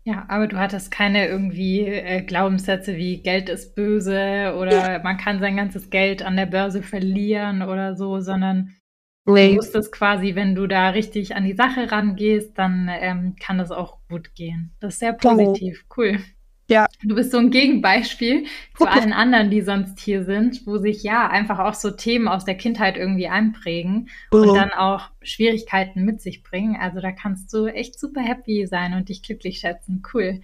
Ja, 0.07 0.23
aber 0.29 0.47
du 0.47 0.57
hattest 0.57 0.89
keine 0.89 1.27
irgendwie 1.27 1.81
äh, 1.81 2.21
Glaubenssätze 2.21 2.95
wie 2.95 3.21
Geld 3.21 3.49
ist 3.49 3.75
böse 3.75 4.55
oder 4.57 5.01
man 5.03 5.17
kann 5.17 5.41
sein 5.41 5.57
ganzes 5.57 5.89
Geld 5.89 6.23
an 6.23 6.37
der 6.37 6.45
Börse 6.45 6.81
verlieren 6.81 7.61
oder 7.61 7.93
so, 7.97 8.21
sondern 8.21 8.73
nee. 9.25 9.49
du 9.49 9.57
wusstest 9.57 9.91
quasi, 9.91 10.33
wenn 10.33 10.55
du 10.55 10.65
da 10.65 10.91
richtig 10.91 11.35
an 11.35 11.43
die 11.43 11.55
Sache 11.55 11.91
rangehst, 11.91 12.57
dann 12.57 12.89
ähm, 12.89 13.35
kann 13.37 13.57
das 13.57 13.69
auch 13.71 13.97
gut 14.07 14.33
gehen. 14.33 14.73
Das 14.79 14.93
ist 14.93 14.99
sehr 14.99 15.11
positiv. 15.11 15.83
Cool. 15.97 16.19
Ja. 16.69 16.87
Du 17.01 17.15
bist 17.15 17.31
so 17.31 17.37
ein 17.37 17.49
Gegenbeispiel 17.49 18.45
zu 18.77 18.85
allen 18.85 19.13
anderen, 19.13 19.49
die 19.49 19.61
sonst 19.61 19.99
hier 19.99 20.25
sind, 20.25 20.67
wo 20.67 20.77
sich 20.77 21.01
ja 21.01 21.29
einfach 21.29 21.59
auch 21.59 21.73
so 21.73 21.91
Themen 21.91 22.27
aus 22.27 22.43
der 22.43 22.55
Kindheit 22.55 22.97
irgendwie 22.97 23.29
einprägen 23.29 24.09
oh. 24.31 24.37
und 24.37 24.55
dann 24.55 24.71
auch 24.71 25.09
Schwierigkeiten 25.21 26.03
mit 26.03 26.21
sich 26.21 26.43
bringen. 26.43 26.75
Also 26.79 26.99
da 26.99 27.11
kannst 27.11 27.53
du 27.53 27.67
echt 27.67 27.97
super 27.97 28.21
happy 28.21 28.67
sein 28.67 28.93
und 28.93 29.07
dich 29.07 29.23
glücklich 29.23 29.59
schätzen. 29.59 30.03
Cool. 30.13 30.41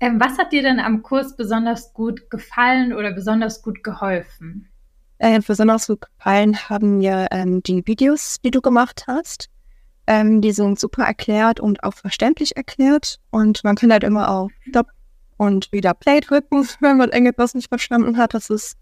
Ähm, 0.00 0.18
was 0.18 0.38
hat 0.38 0.52
dir 0.52 0.62
denn 0.62 0.80
am 0.80 1.02
Kurs 1.02 1.36
besonders 1.36 1.92
gut 1.92 2.30
gefallen 2.30 2.94
oder 2.94 3.12
besonders 3.12 3.60
gut 3.60 3.84
geholfen? 3.84 4.66
Äh, 5.18 5.40
besonders 5.46 5.88
gut 5.88 6.00
gefallen 6.00 6.56
haben 6.70 6.98
mir 6.98 7.26
ähm, 7.32 7.62
die 7.62 7.86
Videos, 7.86 8.38
die 8.42 8.50
du 8.50 8.62
gemacht 8.62 9.04
hast. 9.06 9.50
Ähm, 10.06 10.40
die 10.40 10.52
sind 10.52 10.80
super 10.80 11.04
erklärt 11.04 11.60
und 11.60 11.84
auch 11.84 11.92
verständlich 11.92 12.56
erklärt. 12.56 13.18
Und 13.28 13.62
man 13.62 13.76
kann 13.76 13.92
halt 13.92 14.04
immer 14.04 14.30
auch 14.30 14.48
und 15.40 15.72
wieder 15.72 15.94
Play 15.94 16.20
drücken, 16.20 16.68
wenn 16.80 16.98
man 16.98 17.08
irgendetwas 17.08 17.54
nicht 17.54 17.68
verstanden 17.68 18.18
hat. 18.18 18.34
Das 18.34 18.50
ist 18.50 18.76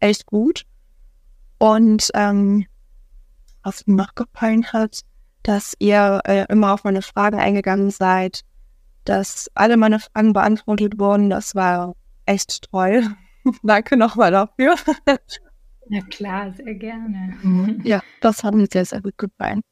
echt 0.00 0.26
gut. 0.26 0.64
Und 1.58 2.10
ähm, 2.14 2.66
was 3.62 3.86
mir 3.86 3.94
noch 3.94 4.16
gefallen 4.16 4.66
hat, 4.72 5.02
dass 5.44 5.76
ihr 5.78 6.20
äh, 6.24 6.46
immer 6.48 6.74
auf 6.74 6.82
meine 6.82 7.02
Fragen 7.02 7.38
eingegangen 7.38 7.92
seid, 7.92 8.40
dass 9.04 9.48
alle 9.54 9.76
meine 9.76 10.00
Fragen 10.00 10.32
beantwortet 10.32 10.98
wurden. 10.98 11.30
Das 11.30 11.54
war 11.54 11.94
echt 12.26 12.68
toll. 12.72 13.04
Danke 13.62 13.96
nochmal 13.96 14.32
dafür. 14.32 14.74
Ja 15.88 16.00
klar, 16.00 16.52
sehr 16.52 16.76
gerne. 16.76 17.80
Ja, 17.82 18.00
das 18.20 18.44
hat 18.44 18.54
mir 18.54 18.66
sehr, 18.72 18.84
sehr 18.84 19.02
gut 19.02 19.18
gefallen. 19.18 19.62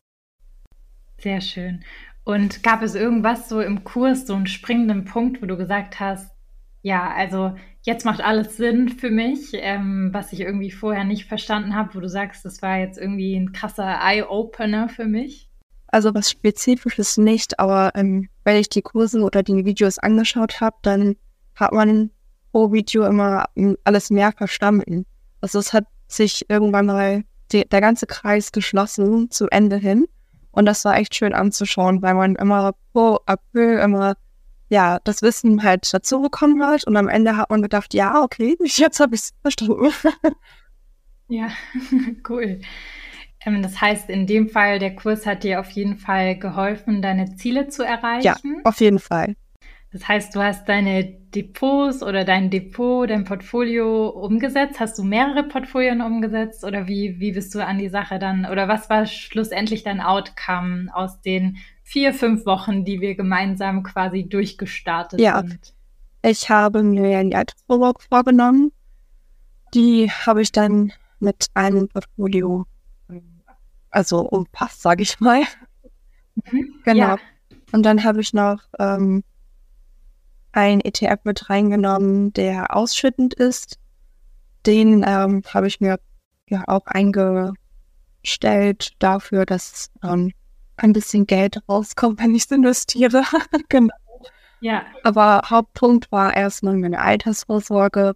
Sehr 1.18 1.40
schön. 1.40 1.84
Und 2.24 2.62
gab 2.62 2.82
es 2.82 2.94
irgendwas 2.94 3.48
so 3.48 3.60
im 3.60 3.84
Kurs, 3.84 4.26
so 4.26 4.34
einen 4.34 4.46
springenden 4.46 5.04
Punkt, 5.04 5.42
wo 5.42 5.46
du 5.46 5.56
gesagt 5.56 6.00
hast, 6.00 6.30
ja, 6.82 7.12
also 7.12 7.54
jetzt 7.82 8.04
macht 8.04 8.22
alles 8.22 8.56
Sinn 8.56 8.88
für 8.88 9.10
mich, 9.10 9.50
ähm, 9.54 10.10
was 10.12 10.32
ich 10.32 10.40
irgendwie 10.40 10.70
vorher 10.70 11.04
nicht 11.04 11.26
verstanden 11.26 11.74
habe, 11.74 11.94
wo 11.94 12.00
du 12.00 12.08
sagst, 12.08 12.44
das 12.44 12.62
war 12.62 12.78
jetzt 12.78 12.98
irgendwie 12.98 13.36
ein 13.36 13.52
krasser 13.52 13.98
Eye-Opener 14.02 14.88
für 14.88 15.06
mich? 15.06 15.48
Also 15.88 16.14
was 16.14 16.30
Spezifisches 16.30 17.16
nicht, 17.16 17.58
aber 17.58 17.92
ähm, 17.94 18.28
wenn 18.44 18.56
ich 18.56 18.68
die 18.68 18.82
Kurse 18.82 19.20
oder 19.20 19.42
die 19.42 19.64
Videos 19.64 19.98
angeschaut 19.98 20.60
habe, 20.60 20.76
dann 20.82 21.16
hat 21.56 21.72
man 21.72 22.10
pro 22.52 22.72
Video 22.72 23.04
immer 23.04 23.46
ähm, 23.56 23.76
alles 23.84 24.10
mehr 24.10 24.32
verstanden. 24.32 25.04
Also 25.40 25.58
es 25.58 25.72
hat 25.72 25.86
sich 26.06 26.48
irgendwann 26.48 26.86
mal 26.86 27.24
die, 27.52 27.68
der 27.68 27.80
ganze 27.80 28.06
Kreis 28.06 28.52
geschlossen 28.52 29.30
zu 29.30 29.48
Ende 29.48 29.76
hin. 29.76 30.06
Und 30.52 30.66
das 30.66 30.85
war 30.85 30.97
echt 30.97 31.14
schön 31.14 31.33
anzuschauen, 31.33 32.02
weil 32.02 32.14
man 32.14 32.37
immer 32.37 32.75
pro 32.92 33.19
April 33.26 33.78
immer 33.78 34.14
ja 34.69 34.99
das 35.04 35.23
Wissen 35.23 35.62
halt 35.62 35.92
dazu 35.92 36.23
bekommen 36.23 36.64
hat. 36.64 36.87
Und 36.87 36.97
am 36.97 37.09
Ende 37.09 37.37
hat 37.37 37.50
man 37.50 37.62
gedacht, 37.62 37.95
ja, 37.95 38.23
okay, 38.23 38.57
jetzt 38.64 39.00
habe 39.00 39.14
ich 39.14 39.23
es 39.23 39.33
verstanden. 39.42 39.92
ja, 41.28 41.49
cool. 42.28 42.61
Ähm, 43.45 43.62
das 43.62 43.80
heißt, 43.80 44.11
in 44.11 44.26
dem 44.26 44.49
Fall, 44.49 44.78
der 44.78 44.95
Kurs 44.95 45.26
hat 45.26 45.45
dir 45.45 45.61
auf 45.61 45.71
jeden 45.71 45.97
Fall 45.97 46.38
geholfen, 46.38 47.02
deine 47.02 47.37
Ziele 47.37 47.69
zu 47.69 47.83
erreichen. 47.85 48.25
Ja, 48.25 48.37
auf 48.64 48.80
jeden 48.80 48.99
Fall. 48.99 49.37
Das 49.92 50.06
heißt, 50.06 50.35
du 50.37 50.40
hast 50.40 50.68
deine 50.68 51.04
Depots 51.04 52.02
oder 52.02 52.25
dein 52.25 52.49
Depot, 52.50 53.11
dein 53.11 53.25
Portfolio 53.25 54.09
umgesetzt. 54.09 54.78
Hast 54.78 54.99
du 54.99 55.02
mehrere 55.02 55.42
Portfolien 55.42 56.00
umgesetzt 56.00 56.64
oder 56.64 56.87
wie, 56.87 57.18
wie 57.18 57.32
bist 57.32 57.52
du 57.54 57.64
an 57.64 57.78
die 57.78 57.88
Sache 57.88 58.20
dann 58.20 58.47
oder 58.47 58.68
was 58.68 58.88
war 58.88 59.06
schlussendlich 59.06 59.82
dein 59.82 60.00
Outcome 60.00 60.90
aus 60.94 61.20
den 61.20 61.56
vier, 61.82 62.14
fünf 62.14 62.47
Wochen, 62.47 62.85
die 62.85 63.00
wir 63.00 63.16
gemeinsam 63.16 63.82
quasi 63.82 64.28
durchgestartet 64.28 65.20
ja. 65.20 65.40
sind? 65.40 65.75
Ich 66.23 66.49
habe 66.49 66.85
mir 66.85 67.18
ein 67.18 67.35
Altersvorsorge 67.35 68.02
vorgenommen. 68.09 68.73
Die 69.75 70.09
habe 70.11 70.42
ich 70.42 70.52
dann 70.52 70.92
mit 71.18 71.47
einem 71.54 71.88
Portfolio, 71.88 72.64
also 73.90 74.20
umfasst, 74.20 74.82
sage 74.82 75.02
ich 75.02 75.18
mal. 75.18 75.42
Mhm. 76.50 76.75
Genau. 76.85 77.00
Ja. 77.00 77.18
Und 77.73 77.85
dann 77.85 78.04
habe 78.04 78.20
ich 78.20 78.32
noch 78.32 78.61
ähm, 78.78 79.25
ein 80.52 80.80
ETF 80.80 81.21
mit 81.25 81.50
reingenommen, 81.50 82.33
der 82.33 82.76
ausschüttend 82.76 83.35
ist. 83.35 83.78
Den 84.66 85.04
ähm, 85.07 85.42
habe 85.52 85.66
ich 85.66 85.80
mir 85.80 85.99
ja 86.49 86.64
auch 86.66 86.87
eingestellt 86.87 87.54
dafür, 88.99 89.47
dass 89.47 89.90
ähm, 90.02 90.33
ein 90.76 90.92
bisschen 90.92 91.26
Geld 91.26 91.59
rauskommt, 91.69 92.21
wenn 92.21 92.35
ich 92.35 92.45
es 92.45 92.50
investiere. 92.50 93.23
genau. 93.69 93.95
Ja. 94.61 94.85
Aber 95.04 95.42
Hauptpunkt 95.47 96.12
war 96.12 96.35
erstmal 96.35 96.76
meine 96.76 97.00
Altersvorsorge. 97.00 98.14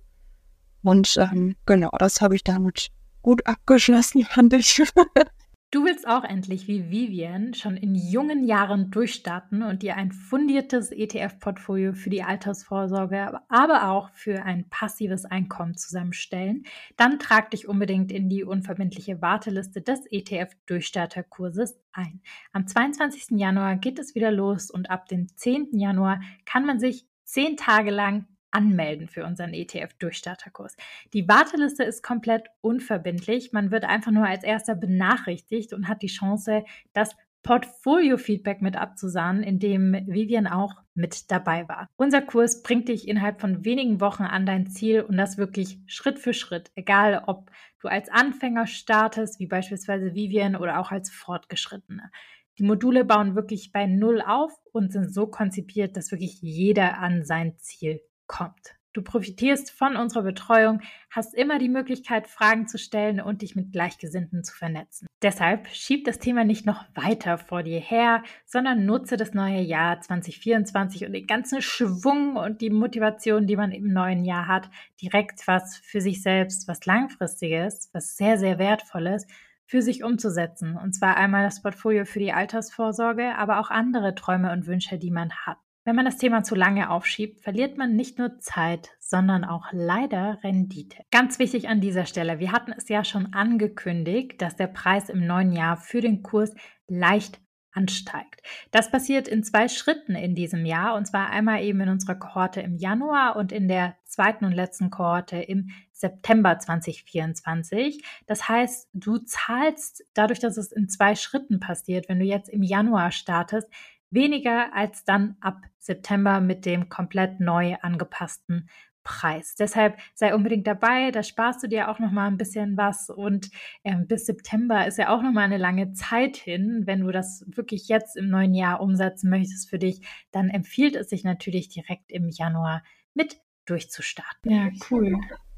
Und 0.82 1.16
ähm, 1.16 1.56
genau, 1.64 1.90
das 1.98 2.20
habe 2.20 2.36
ich 2.36 2.44
damit 2.44 2.88
gut 3.22 3.46
abgeschlossen, 3.46 4.24
fand 4.24 4.52
ich. 4.52 4.82
Du 5.74 5.84
willst 5.84 6.06
auch 6.06 6.22
endlich 6.22 6.68
wie 6.68 6.88
Vivian 6.88 7.52
schon 7.52 7.76
in 7.76 7.96
jungen 7.96 8.46
Jahren 8.46 8.92
durchstarten 8.92 9.64
und 9.64 9.82
dir 9.82 9.96
ein 9.96 10.12
fundiertes 10.12 10.92
ETF-Portfolio 10.92 11.94
für 11.94 12.10
die 12.10 12.22
Altersvorsorge, 12.22 13.40
aber 13.48 13.90
auch 13.90 14.08
für 14.10 14.44
ein 14.44 14.68
passives 14.68 15.24
Einkommen 15.24 15.76
zusammenstellen? 15.76 16.62
Dann 16.96 17.18
trag 17.18 17.50
dich 17.50 17.66
unbedingt 17.66 18.12
in 18.12 18.28
die 18.28 18.44
unverbindliche 18.44 19.20
Warteliste 19.20 19.82
des 19.82 20.06
ETF-Durchstarterkurses 20.12 21.76
ein. 21.92 22.20
Am 22.52 22.68
22. 22.68 23.36
Januar 23.36 23.74
geht 23.74 23.98
es 23.98 24.14
wieder 24.14 24.30
los 24.30 24.70
und 24.70 24.90
ab 24.90 25.08
dem 25.08 25.26
10. 25.26 25.70
Januar 25.72 26.20
kann 26.44 26.66
man 26.66 26.78
sich 26.78 27.04
zehn 27.24 27.56
Tage 27.56 27.90
lang 27.90 28.28
anmelden 28.54 29.08
für 29.08 29.24
unseren 29.24 29.52
ETF-Durchstarterkurs. 29.52 30.76
Die 31.12 31.28
Warteliste 31.28 31.84
ist 31.84 32.02
komplett 32.02 32.48
unverbindlich. 32.60 33.52
Man 33.52 33.70
wird 33.70 33.84
einfach 33.84 34.12
nur 34.12 34.26
als 34.26 34.44
erster 34.44 34.74
benachrichtigt 34.74 35.72
und 35.72 35.88
hat 35.88 36.02
die 36.02 36.08
Chance, 36.08 36.64
das 36.92 37.16
Portfolio-Feedback 37.44 38.62
mit 38.62 38.76
abzusahnen, 38.76 39.42
in 39.42 39.58
dem 39.58 39.92
Vivian 40.06 40.46
auch 40.46 40.74
mit 40.94 41.30
dabei 41.30 41.68
war. 41.68 41.88
Unser 41.96 42.22
Kurs 42.22 42.62
bringt 42.62 42.88
dich 42.88 43.06
innerhalb 43.06 43.40
von 43.40 43.64
wenigen 43.64 44.00
Wochen 44.00 44.22
an 44.22 44.46
dein 44.46 44.66
Ziel 44.66 45.02
und 45.02 45.16
das 45.18 45.36
wirklich 45.36 45.78
Schritt 45.86 46.18
für 46.18 46.32
Schritt, 46.32 46.72
egal 46.74 47.22
ob 47.26 47.50
du 47.80 47.88
als 47.88 48.08
Anfänger 48.08 48.66
startest, 48.66 49.38
wie 49.38 49.46
beispielsweise 49.46 50.14
Vivian 50.14 50.56
oder 50.56 50.80
auch 50.80 50.90
als 50.90 51.10
Fortgeschrittene. 51.10 52.10
Die 52.58 52.64
Module 52.64 53.04
bauen 53.04 53.34
wirklich 53.34 53.72
bei 53.72 53.86
Null 53.86 54.22
auf 54.22 54.52
und 54.72 54.92
sind 54.92 55.12
so 55.12 55.26
konzipiert, 55.26 55.96
dass 55.96 56.12
wirklich 56.12 56.40
jeder 56.40 56.98
an 56.98 57.24
sein 57.24 57.58
Ziel 57.58 58.00
kommt. 58.26 58.76
Du 58.94 59.02
profitierst 59.02 59.72
von 59.72 59.96
unserer 59.96 60.22
Betreuung, 60.22 60.80
hast 61.10 61.34
immer 61.34 61.58
die 61.58 61.68
Möglichkeit, 61.68 62.28
Fragen 62.28 62.68
zu 62.68 62.78
stellen 62.78 63.20
und 63.20 63.42
dich 63.42 63.56
mit 63.56 63.72
Gleichgesinnten 63.72 64.44
zu 64.44 64.54
vernetzen. 64.54 65.08
Deshalb 65.20 65.66
schieb 65.66 66.04
das 66.04 66.20
Thema 66.20 66.44
nicht 66.44 66.64
noch 66.64 66.84
weiter 66.94 67.36
vor 67.36 67.64
dir 67.64 67.80
her, 67.80 68.22
sondern 68.46 68.86
nutze 68.86 69.16
das 69.16 69.34
neue 69.34 69.60
Jahr 69.60 70.00
2024 70.00 71.06
und 71.06 71.12
den 71.12 71.26
ganzen 71.26 71.60
Schwung 71.60 72.36
und 72.36 72.60
die 72.60 72.70
Motivation, 72.70 73.48
die 73.48 73.56
man 73.56 73.72
im 73.72 73.92
neuen 73.92 74.24
Jahr 74.24 74.46
hat, 74.46 74.70
direkt 75.02 75.48
was 75.48 75.76
für 75.78 76.00
sich 76.00 76.22
selbst, 76.22 76.68
was 76.68 76.86
langfristiges, 76.86 77.90
was 77.92 78.16
sehr, 78.16 78.38
sehr 78.38 78.60
wertvolles 78.60 79.26
für 79.66 79.82
sich 79.82 80.04
umzusetzen. 80.04 80.76
Und 80.76 80.92
zwar 80.92 81.16
einmal 81.16 81.42
das 81.42 81.62
Portfolio 81.62 82.04
für 82.04 82.20
die 82.20 82.32
Altersvorsorge, 82.32 83.34
aber 83.36 83.58
auch 83.58 83.70
andere 83.70 84.14
Träume 84.14 84.52
und 84.52 84.68
Wünsche, 84.68 84.98
die 84.98 85.10
man 85.10 85.32
hat. 85.32 85.58
Wenn 85.86 85.96
man 85.96 86.06
das 86.06 86.16
Thema 86.16 86.42
zu 86.42 86.54
lange 86.54 86.88
aufschiebt, 86.88 87.42
verliert 87.42 87.76
man 87.76 87.94
nicht 87.94 88.18
nur 88.18 88.38
Zeit, 88.38 88.92
sondern 89.00 89.44
auch 89.44 89.66
leider 89.72 90.38
Rendite. 90.42 91.04
Ganz 91.10 91.38
wichtig 91.38 91.68
an 91.68 91.82
dieser 91.82 92.06
Stelle, 92.06 92.38
wir 92.38 92.52
hatten 92.52 92.72
es 92.72 92.88
ja 92.88 93.04
schon 93.04 93.34
angekündigt, 93.34 94.40
dass 94.40 94.56
der 94.56 94.68
Preis 94.68 95.10
im 95.10 95.26
neuen 95.26 95.52
Jahr 95.52 95.76
für 95.76 96.00
den 96.00 96.22
Kurs 96.22 96.54
leicht 96.88 97.38
ansteigt. 97.74 98.40
Das 98.70 98.90
passiert 98.90 99.28
in 99.28 99.42
zwei 99.42 99.68
Schritten 99.68 100.14
in 100.14 100.34
diesem 100.34 100.64
Jahr 100.64 100.94
und 100.94 101.06
zwar 101.06 101.30
einmal 101.30 101.62
eben 101.62 101.80
in 101.80 101.88
unserer 101.88 102.14
Kohorte 102.14 102.60
im 102.62 102.76
Januar 102.76 103.36
und 103.36 103.52
in 103.52 103.68
der 103.68 103.96
zweiten 104.04 104.44
und 104.44 104.52
letzten 104.52 104.90
Kohorte 104.90 105.38
im 105.38 105.70
September 105.92 106.58
2024. 106.58 108.04
Das 108.26 108.48
heißt, 108.48 108.88
du 108.94 109.18
zahlst 109.18 110.04
dadurch, 110.14 110.38
dass 110.38 110.56
es 110.56 110.72
in 110.72 110.88
zwei 110.88 111.14
Schritten 111.14 111.60
passiert, 111.60 112.08
wenn 112.08 112.20
du 112.20 112.24
jetzt 112.24 112.48
im 112.48 112.62
Januar 112.62 113.10
startest, 113.10 113.68
weniger 114.14 114.74
als 114.74 115.04
dann 115.04 115.36
ab 115.40 115.62
September 115.78 116.40
mit 116.40 116.64
dem 116.64 116.88
komplett 116.88 117.40
neu 117.40 117.74
angepassten 117.82 118.68
Preis. 119.04 119.54
Deshalb 119.54 119.98
sei 120.14 120.34
unbedingt 120.34 120.66
dabei, 120.66 121.10
da 121.10 121.22
sparst 121.22 121.62
du 121.62 121.68
dir 121.68 121.90
auch 121.90 121.98
noch 121.98 122.10
mal 122.10 122.26
ein 122.26 122.38
bisschen 122.38 122.76
was 122.76 123.10
und 123.10 123.50
ähm, 123.84 124.06
bis 124.06 124.24
September 124.24 124.86
ist 124.86 124.96
ja 124.96 125.14
auch 125.14 125.22
noch 125.22 125.32
mal 125.32 125.42
eine 125.42 125.58
lange 125.58 125.92
Zeit 125.92 126.36
hin. 126.36 126.82
Wenn 126.86 127.00
du 127.00 127.12
das 127.12 127.44
wirklich 127.46 127.88
jetzt 127.88 128.16
im 128.16 128.30
neuen 128.30 128.54
Jahr 128.54 128.80
umsetzen 128.80 129.28
möchtest 129.28 129.68
für 129.68 129.78
dich, 129.78 130.00
dann 130.32 130.48
empfiehlt 130.48 130.96
es 130.96 131.10
sich 131.10 131.22
natürlich 131.22 131.68
direkt 131.68 132.10
im 132.10 132.30
Januar 132.30 132.82
mit 133.12 133.36
durchzustarten. 133.66 134.50
Ja, 134.50 134.70
cool. 134.90 135.14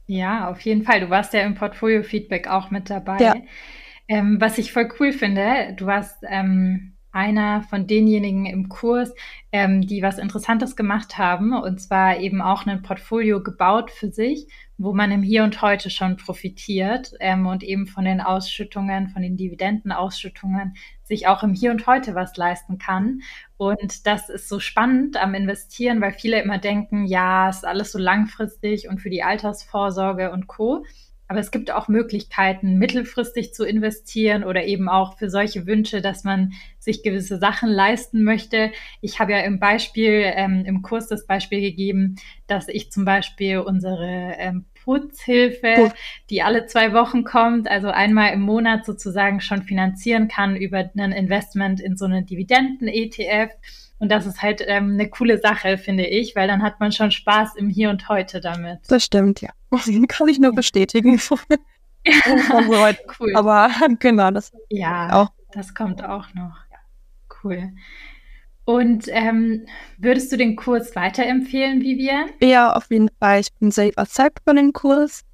Ja, 0.09 0.51
auf 0.51 0.61
jeden 0.61 0.83
Fall. 0.83 1.01
Du 1.01 1.11
warst 1.11 1.33
ja 1.33 1.41
im 1.41 1.55
Portfolio-Feedback 1.55 2.49
auch 2.49 2.71
mit 2.71 2.91
dabei. 2.91 3.19
Ja. 3.19 3.35
Ähm, 4.09 4.41
was 4.41 4.59
ich 4.59 4.73
voll 4.73 4.89
cool 5.01 5.13
finde, 5.13 5.75
du 5.77 5.87
warst 5.87 6.19
ähm, 6.29 6.96
einer 7.17 7.63
von 7.63 7.87
denjenigen 7.87 8.45
im 8.45 8.69
Kurs, 8.69 9.15
ähm, 9.51 9.81
die 9.81 10.03
was 10.03 10.19
Interessantes 10.19 10.77
gemacht 10.77 11.17
haben 11.17 11.55
und 11.55 11.81
zwar 11.81 12.19
eben 12.19 12.43
auch 12.43 12.67
ein 12.67 12.83
Portfolio 12.83 13.43
gebaut 13.43 13.91
für 13.91 14.13
sich, 14.13 14.47
wo 14.77 14.93
man 14.93 15.11
im 15.11 15.23
Hier 15.23 15.43
und 15.43 15.63
Heute 15.63 15.89
schon 15.89 16.19
profitiert 16.19 17.13
ähm, 17.21 17.47
und 17.47 17.63
eben 17.65 17.87
von 17.87 18.05
den 18.05 18.21
Ausschüttungen, 18.21 19.09
von 19.09 19.23
den 19.23 19.39
Dividendenausschüttungen 19.39 20.75
sich 21.03 21.27
auch 21.27 21.43
im 21.43 21.55
Hier 21.55 21.71
und 21.71 21.87
Heute 21.87 22.15
was 22.15 22.37
leisten 22.37 22.77
kann. 22.77 23.23
Und 23.57 24.07
das 24.07 24.29
ist 24.29 24.49
so 24.49 24.61
spannend 24.61 25.17
am 25.17 25.33
Investieren, 25.35 26.03
weil 26.03 26.13
viele 26.13 26.43
immer 26.43 26.59
denken, 26.59 27.07
ja, 27.07 27.49
ist 27.49 27.65
alles 27.65 27.93
so 27.93 27.99
langfristig 27.99 28.89
und 28.89 29.01
für 29.01 29.11
die 29.11 29.23
Altersvorsorge 29.23 30.31
und 30.33 30.47
Co. 30.49 30.85
Aber 31.29 31.41
es 31.41 31.51
gibt 31.51 31.71
auch 31.71 31.89
Möglichkeiten, 31.89 32.79
mittelfristig 32.79 33.53
zu 33.53 33.65
investieren 33.65 34.45
oder 34.45 34.65
eben 34.65 34.89
auch 34.89 35.19
für 35.19 35.29
solche 35.29 35.67
Wünsche, 35.67 36.01
dass 36.01 36.25
man 36.25 36.53
sich 36.79 37.03
gewisse 37.03 37.39
Sachen 37.39 37.69
leisten 37.69 38.23
möchte. 38.23 38.71
Ich 39.01 39.19
habe 39.19 39.33
ja 39.33 39.41
im 39.41 39.59
Beispiel, 39.59 40.23
ähm, 40.25 40.65
im 40.65 40.83
Kurs 40.83 41.09
das 41.09 41.27
Beispiel 41.27 41.61
gegeben, 41.61 42.17
dass 42.47 42.69
ich 42.69 42.93
zum 42.93 43.05
Beispiel 43.05 43.59
unsere 43.59 44.35
ähm, 44.39 44.67
Putzhilfe, 44.85 45.93
die 46.31 46.43
alle 46.43 46.67
zwei 46.67 46.93
Wochen 46.93 47.25
kommt, 47.25 47.69
also 47.69 47.89
einmal 47.89 48.33
im 48.33 48.41
Monat 48.41 48.87
sozusagen 48.87 49.41
schon 49.41 49.65
finanzieren 49.65 50.29
kann 50.29 50.55
über 50.55 50.89
ein 50.97 51.11
Investment 51.11 51.81
in 51.81 51.97
so 51.97 52.05
einen 52.05 52.25
Dividenden-ETF. 52.25 53.51
Und 53.99 54.11
das 54.11 54.27
ist 54.27 54.43
halt 54.43 54.63
ähm, 54.67 54.93
eine 54.93 55.09
coole 55.09 55.39
Sache, 55.39 55.79
finde 55.79 56.07
ich, 56.07 56.37
weil 56.37 56.49
dann 56.49 56.63
hat 56.63 56.81
man 56.81 56.93
schon 56.93 57.11
Spaß 57.11 57.57
im 57.57 57.71
Hier 57.71 57.91
und 57.91 58.09
Heute 58.09 58.41
damit. 58.41 58.81
Das 58.89 59.05
stimmt, 59.05 59.41
ja. 59.41 59.51
Kann 60.09 60.29
ich 60.29 60.39
nur 60.39 60.55
bestätigen. 60.55 61.21
Ja. 62.07 62.15
cool. 63.21 63.33
Aber 63.35 63.69
genau, 63.99 64.31
das 64.31 64.53
ja, 64.71 65.13
auch. 65.13 65.33
das 65.53 65.75
kommt 65.75 66.05
auch 66.05 66.33
noch. 66.35 66.57
Cool. 67.43 67.73
Und 68.65 69.07
ähm, 69.09 69.67
würdest 69.99 70.33
du 70.33 70.37
den 70.37 70.57
Kurs 70.57 70.97
weiterempfehlen, 70.97 71.81
Vivian? 71.81 72.31
Ja, 72.41 72.73
auf 72.73 72.91
jeden 72.91 73.11
Fall. 73.21 73.41
Ich 73.41 73.53
bin 73.55 73.71
sehr 73.71 73.93
überzeugt 73.93 74.41
von 74.45 74.57
dem 74.57 74.73
Kurs. 74.73 75.25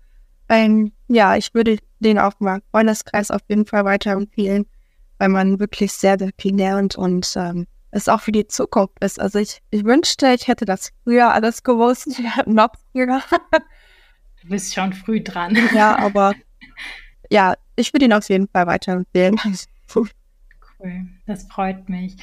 Ähm, 0.49 0.93
ja, 1.09 1.37
ich 1.37 1.55
würde 1.55 1.79
den 2.01 2.19
auch 2.19 2.39
mal 2.41 2.61
Freundeskreis 2.71 3.31
auf 3.31 3.41
jeden 3.49 3.65
Fall 3.65 3.85
weiterempfehlen, 3.85 4.67
weil 5.19 5.29
man 5.29 5.61
wirklich 5.61 5.93
sehr, 5.93 6.19
sehr 6.19 6.31
viel 6.39 6.57
lernt 6.57 6.97
und 6.97 7.33
ähm, 7.37 7.67
es 7.93 8.09
auch 8.09 8.21
für 8.21 8.33
die 8.33 8.49
Zukunft 8.49 8.99
ist. 9.01 9.21
Also 9.21 9.39
ich, 9.39 9.63
ich 9.71 9.85
wünschte, 9.85 10.35
ich 10.35 10.49
hätte 10.49 10.65
das 10.65 10.91
früher 11.05 11.33
alles 11.33 11.63
gewusst, 11.63 12.09
noch 12.47 12.71
früher. 12.91 13.23
Du 14.43 14.49
bist 14.49 14.75
schon 14.75 14.93
früh 14.93 15.23
dran. 15.23 15.57
Ja, 15.73 15.97
aber 15.99 16.35
ja, 17.31 17.55
ich 17.77 17.93
würde 17.93 18.07
ihn 18.07 18.13
auf 18.13 18.29
jeden 18.29 18.49
Fall 18.49 18.67
weiterempfehlen. 18.67 19.39
Cool, 20.83 21.07
das 21.27 21.45
freut 21.45 21.89
mich. 21.89 22.17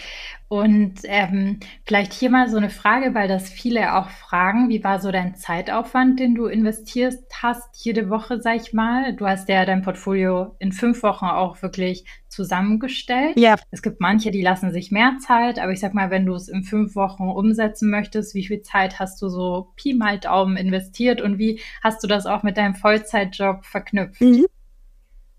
Und 0.50 0.96
ähm, 1.04 1.60
vielleicht 1.86 2.12
hier 2.12 2.30
mal 2.30 2.50
so 2.50 2.58
eine 2.58 2.70
Frage, 2.70 3.14
weil 3.14 3.28
das 3.28 3.50
viele 3.50 3.96
auch 3.96 4.10
fragen. 4.10 4.68
Wie 4.68 4.84
war 4.84 5.00
so 5.00 5.12
dein 5.12 5.36
Zeitaufwand, 5.36 6.20
den 6.20 6.36
du 6.36 6.48
investiert 6.48 7.16
hast 7.42 7.86
jede 7.86 8.10
Woche, 8.10 8.42
sag 8.42 8.58
ich 8.58 8.74
mal? 8.74 9.16
Du 9.16 9.26
hast 9.28 9.48
ja 9.48 9.66
dein 9.66 9.82
Portfolio 9.82 10.56
in 10.60 10.74
fünf 10.74 11.04
Wochen 11.04 11.26
auch 11.26 11.62
wirklich 11.62 12.06
zusammengestellt. 12.28 13.40
Ja. 13.40 13.56
Es 13.72 13.82
gibt 13.82 14.02
manche, 14.02 14.32
die 14.32 14.42
lassen 14.42 14.72
sich 14.74 14.92
mehr 14.92 15.18
Zeit, 15.26 15.58
aber 15.60 15.72
ich 15.72 15.80
sag 15.80 15.94
mal, 15.94 16.10
wenn 16.10 16.26
du 16.26 16.34
es 16.34 16.50
in 16.50 16.64
fünf 16.64 16.96
Wochen 16.96 17.24
umsetzen 17.24 17.90
möchtest, 17.90 18.36
wie 18.36 18.46
viel 18.46 18.62
Zeit 18.62 19.00
hast 19.00 19.22
du 19.22 19.30
so 19.30 19.72
Pi 19.76 19.94
mal 19.94 20.20
Daumen 20.20 20.58
investiert 20.58 21.22
und 21.22 21.38
wie 21.38 21.62
hast 21.82 22.04
du 22.04 22.08
das 22.08 22.26
auch 22.26 22.44
mit 22.44 22.58
deinem 22.58 22.76
Vollzeitjob 22.76 23.64
verknüpft? 23.66 24.22
Mhm. 24.22 24.48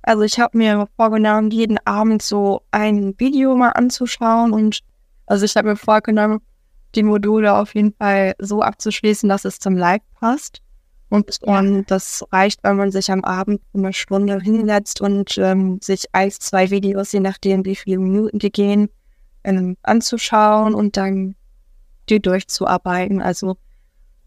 Also 0.02 0.22
ich 0.22 0.38
habe 0.40 0.56
mir 0.56 0.88
vorgenommen, 0.96 1.50
jeden 1.50 1.78
Abend 1.86 2.22
so 2.22 2.62
ein 2.70 3.14
Video 3.18 3.54
mal 3.54 3.70
anzuschauen 3.70 4.52
und 4.52 4.80
also 5.26 5.44
ich 5.44 5.56
habe 5.56 5.68
mir 5.68 5.76
vorgenommen, 5.76 6.40
die 6.94 7.02
Module 7.02 7.54
auf 7.54 7.74
jeden 7.74 7.92
Fall 7.92 8.34
so 8.38 8.62
abzuschließen, 8.62 9.28
dass 9.28 9.44
es 9.44 9.58
zum 9.58 9.76
Live 9.76 10.02
passt. 10.18 10.60
Und, 11.08 11.38
ja. 11.44 11.58
und 11.58 11.90
das 11.90 12.24
reicht, 12.32 12.62
wenn 12.62 12.76
man 12.76 12.92
sich 12.92 13.10
am 13.10 13.24
Abend 13.24 13.60
eine 13.74 13.92
Stunde 13.92 14.40
hinsetzt 14.40 15.00
und 15.00 15.36
ähm, 15.38 15.78
sich 15.82 16.04
eins, 16.12 16.38
zwei 16.38 16.70
Videos, 16.70 17.12
je 17.12 17.20
nachdem 17.20 17.64
wie 17.64 17.76
viele 17.76 17.98
Minuten 17.98 18.38
die 18.38 18.50
gehen, 18.50 18.88
ähm, 19.44 19.76
anzuschauen 19.82 20.74
und 20.74 20.96
dann 20.96 21.34
die 22.08 22.20
durchzuarbeiten. 22.20 23.20
Also 23.20 23.56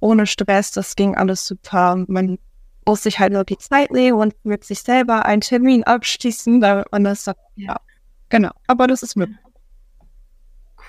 ohne 0.02 0.28
Stress, 0.28 0.72
das 0.72 0.96
ging 0.96 1.16
alles 1.16 1.48
super. 1.48 2.04
Man 2.08 2.38
muss 2.86 3.04
sich 3.04 3.20
halt 3.20 3.34
nur 3.34 3.44
die 3.44 3.58
Zeit 3.58 3.92
nehmen 3.92 4.18
und 4.18 4.36
mit 4.44 4.64
sich 4.64 4.80
selber 4.80 5.26
einen 5.26 5.42
Termin 5.42 5.84
abschließen, 5.84 6.62
damit 6.62 6.92
man 6.92 7.04
das 7.04 7.24
sagt. 7.24 7.40
Ja, 7.56 7.78
genau. 8.30 8.52
Aber 8.68 8.88
das 8.88 9.04
ist 9.04 9.16
möglich. 9.16 9.38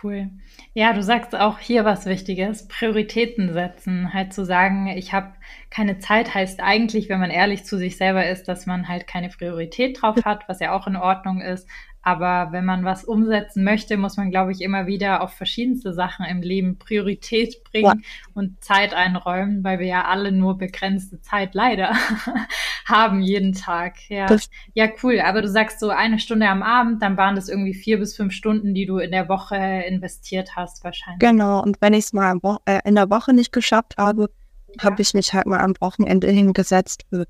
Cool. 0.02 0.28
Ja, 0.74 0.92
du 0.92 1.02
sagst 1.02 1.34
auch 1.34 1.58
hier 1.58 1.86
was 1.86 2.04
Wichtiges, 2.04 2.68
Prioritäten 2.68 3.54
setzen. 3.54 4.12
Halt 4.12 4.34
zu 4.34 4.44
sagen, 4.44 4.88
ich 4.88 5.14
habe 5.14 5.32
keine 5.70 5.98
Zeit, 5.98 6.34
heißt 6.34 6.60
eigentlich, 6.60 7.08
wenn 7.08 7.20
man 7.20 7.30
ehrlich 7.30 7.64
zu 7.64 7.78
sich 7.78 7.96
selber 7.96 8.28
ist, 8.28 8.46
dass 8.46 8.66
man 8.66 8.88
halt 8.88 9.06
keine 9.06 9.30
Priorität 9.30 10.02
drauf 10.02 10.16
hat, 10.24 10.46
was 10.46 10.60
ja 10.60 10.72
auch 10.72 10.86
in 10.86 10.96
Ordnung 10.96 11.40
ist. 11.40 11.66
Aber 12.04 12.52
wenn 12.52 12.66
man 12.66 12.84
was 12.84 13.02
umsetzen 13.02 13.64
möchte, 13.64 13.96
muss 13.96 14.18
man, 14.18 14.30
glaube 14.30 14.52
ich, 14.52 14.60
immer 14.60 14.86
wieder 14.86 15.22
auf 15.22 15.32
verschiedenste 15.32 15.94
Sachen 15.94 16.26
im 16.26 16.42
Leben 16.42 16.78
Priorität 16.78 17.64
bringen 17.64 18.02
ja. 18.02 18.32
und 18.34 18.62
Zeit 18.62 18.92
einräumen, 18.92 19.64
weil 19.64 19.78
wir 19.78 19.86
ja 19.86 20.04
alle 20.04 20.30
nur 20.30 20.58
begrenzte 20.58 21.22
Zeit 21.22 21.54
leider 21.54 21.94
haben 22.84 23.22
jeden 23.22 23.54
Tag. 23.54 23.94
Ja. 24.10 24.26
ja, 24.74 24.88
cool. 25.02 25.18
Aber 25.20 25.40
du 25.40 25.48
sagst 25.48 25.80
so 25.80 25.88
eine 25.88 26.18
Stunde 26.18 26.46
am 26.46 26.62
Abend, 26.62 27.00
dann 27.00 27.16
waren 27.16 27.36
das 27.36 27.48
irgendwie 27.48 27.72
vier 27.72 27.98
bis 27.98 28.14
fünf 28.14 28.34
Stunden, 28.34 28.74
die 28.74 28.84
du 28.84 28.98
in 28.98 29.10
der 29.10 29.30
Woche 29.30 29.56
investiert 29.56 30.56
hast, 30.56 30.84
wahrscheinlich. 30.84 31.20
Genau. 31.20 31.62
Und 31.62 31.80
wenn 31.80 31.94
ich 31.94 32.04
es 32.04 32.12
mal 32.12 32.38
äh, 32.66 32.80
in 32.84 32.96
der 32.96 33.08
Woche 33.08 33.32
nicht 33.32 33.50
geschafft 33.50 33.94
habe, 33.96 34.28
ja. 34.76 34.84
habe 34.84 35.00
ich 35.00 35.14
mich 35.14 35.32
halt 35.32 35.46
mal 35.46 35.60
am 35.60 35.72
Wochenende 35.80 36.28
hingesetzt 36.28 37.06
für 37.08 37.24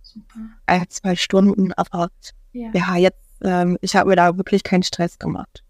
ein, 0.66 0.84
zwei 0.88 1.14
Stunden. 1.14 1.72
Aber 1.74 2.08
ja, 2.52 2.70
ja 2.74 2.96
jetzt 2.96 3.23
ähm, 3.44 3.78
ich 3.80 3.94
habe 3.96 4.11
mir 4.11 4.16
da 4.16 4.37
wirklich 4.37 4.64
keinen 4.64 4.83
Stress 4.83 5.18
gemacht. 5.18 5.62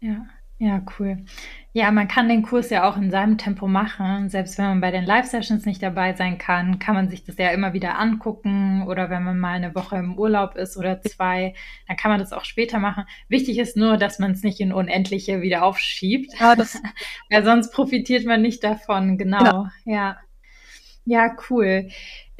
Ja, 0.00 0.26
ja, 0.58 0.82
cool. 0.98 1.24
Ja, 1.72 1.90
man 1.90 2.06
kann 2.06 2.28
den 2.28 2.42
Kurs 2.42 2.68
ja 2.68 2.86
auch 2.86 2.98
in 2.98 3.10
seinem 3.10 3.38
Tempo 3.38 3.66
machen. 3.66 4.28
Selbst 4.28 4.58
wenn 4.58 4.66
man 4.66 4.80
bei 4.82 4.90
den 4.90 5.06
Live-Sessions 5.06 5.64
nicht 5.64 5.82
dabei 5.82 6.14
sein 6.14 6.36
kann, 6.36 6.78
kann 6.78 6.94
man 6.94 7.08
sich 7.08 7.24
das 7.24 7.38
ja 7.38 7.48
immer 7.50 7.72
wieder 7.72 7.98
angucken. 7.98 8.84
Oder 8.86 9.08
wenn 9.08 9.22
man 9.22 9.38
mal 9.38 9.54
eine 9.54 9.74
Woche 9.74 9.96
im 9.96 10.18
Urlaub 10.18 10.56
ist 10.56 10.76
oder 10.76 11.00
zwei, 11.00 11.54
dann 11.88 11.96
kann 11.96 12.10
man 12.10 12.20
das 12.20 12.34
auch 12.34 12.44
später 12.44 12.78
machen. 12.78 13.04
Wichtig 13.28 13.58
ist 13.58 13.76
nur, 13.76 13.96
dass 13.96 14.18
man 14.18 14.32
es 14.32 14.42
nicht 14.42 14.60
in 14.60 14.72
Unendliche 14.72 15.40
wieder 15.40 15.64
aufschiebt. 15.64 16.30
Ja, 16.38 16.54
Weil 17.30 17.44
sonst 17.44 17.72
profitiert 17.72 18.26
man 18.26 18.42
nicht 18.42 18.62
davon. 18.62 19.16
Genau. 19.16 19.38
genau. 19.38 19.66
Ja. 19.86 20.18
Ja, 21.06 21.34
cool. 21.48 21.88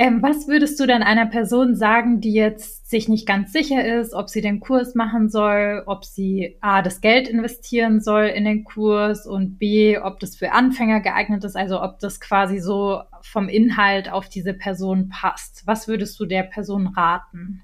Ähm, 0.00 0.22
was 0.22 0.48
würdest 0.48 0.80
du 0.80 0.86
denn 0.86 1.02
einer 1.02 1.26
Person 1.26 1.76
sagen, 1.76 2.22
die 2.22 2.32
jetzt 2.32 2.88
sich 2.88 3.06
nicht 3.10 3.28
ganz 3.28 3.52
sicher 3.52 3.84
ist, 4.00 4.14
ob 4.14 4.30
sie 4.30 4.40
den 4.40 4.58
Kurs 4.58 4.94
machen 4.94 5.28
soll, 5.28 5.82
ob 5.84 6.06
sie 6.06 6.56
A, 6.62 6.80
das 6.80 7.02
Geld 7.02 7.28
investieren 7.28 8.00
soll 8.00 8.24
in 8.24 8.46
den 8.46 8.64
Kurs 8.64 9.26
und 9.26 9.58
B, 9.58 9.98
ob 9.98 10.18
das 10.18 10.36
für 10.36 10.52
Anfänger 10.52 11.00
geeignet 11.00 11.44
ist, 11.44 11.54
also 11.54 11.82
ob 11.82 11.98
das 11.98 12.18
quasi 12.18 12.60
so 12.60 13.02
vom 13.20 13.50
Inhalt 13.50 14.10
auf 14.10 14.30
diese 14.30 14.54
Person 14.54 15.10
passt? 15.10 15.66
Was 15.66 15.86
würdest 15.86 16.18
du 16.18 16.24
der 16.24 16.44
Person 16.44 16.86
raten? 16.86 17.60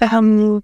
Ähm, 0.00 0.60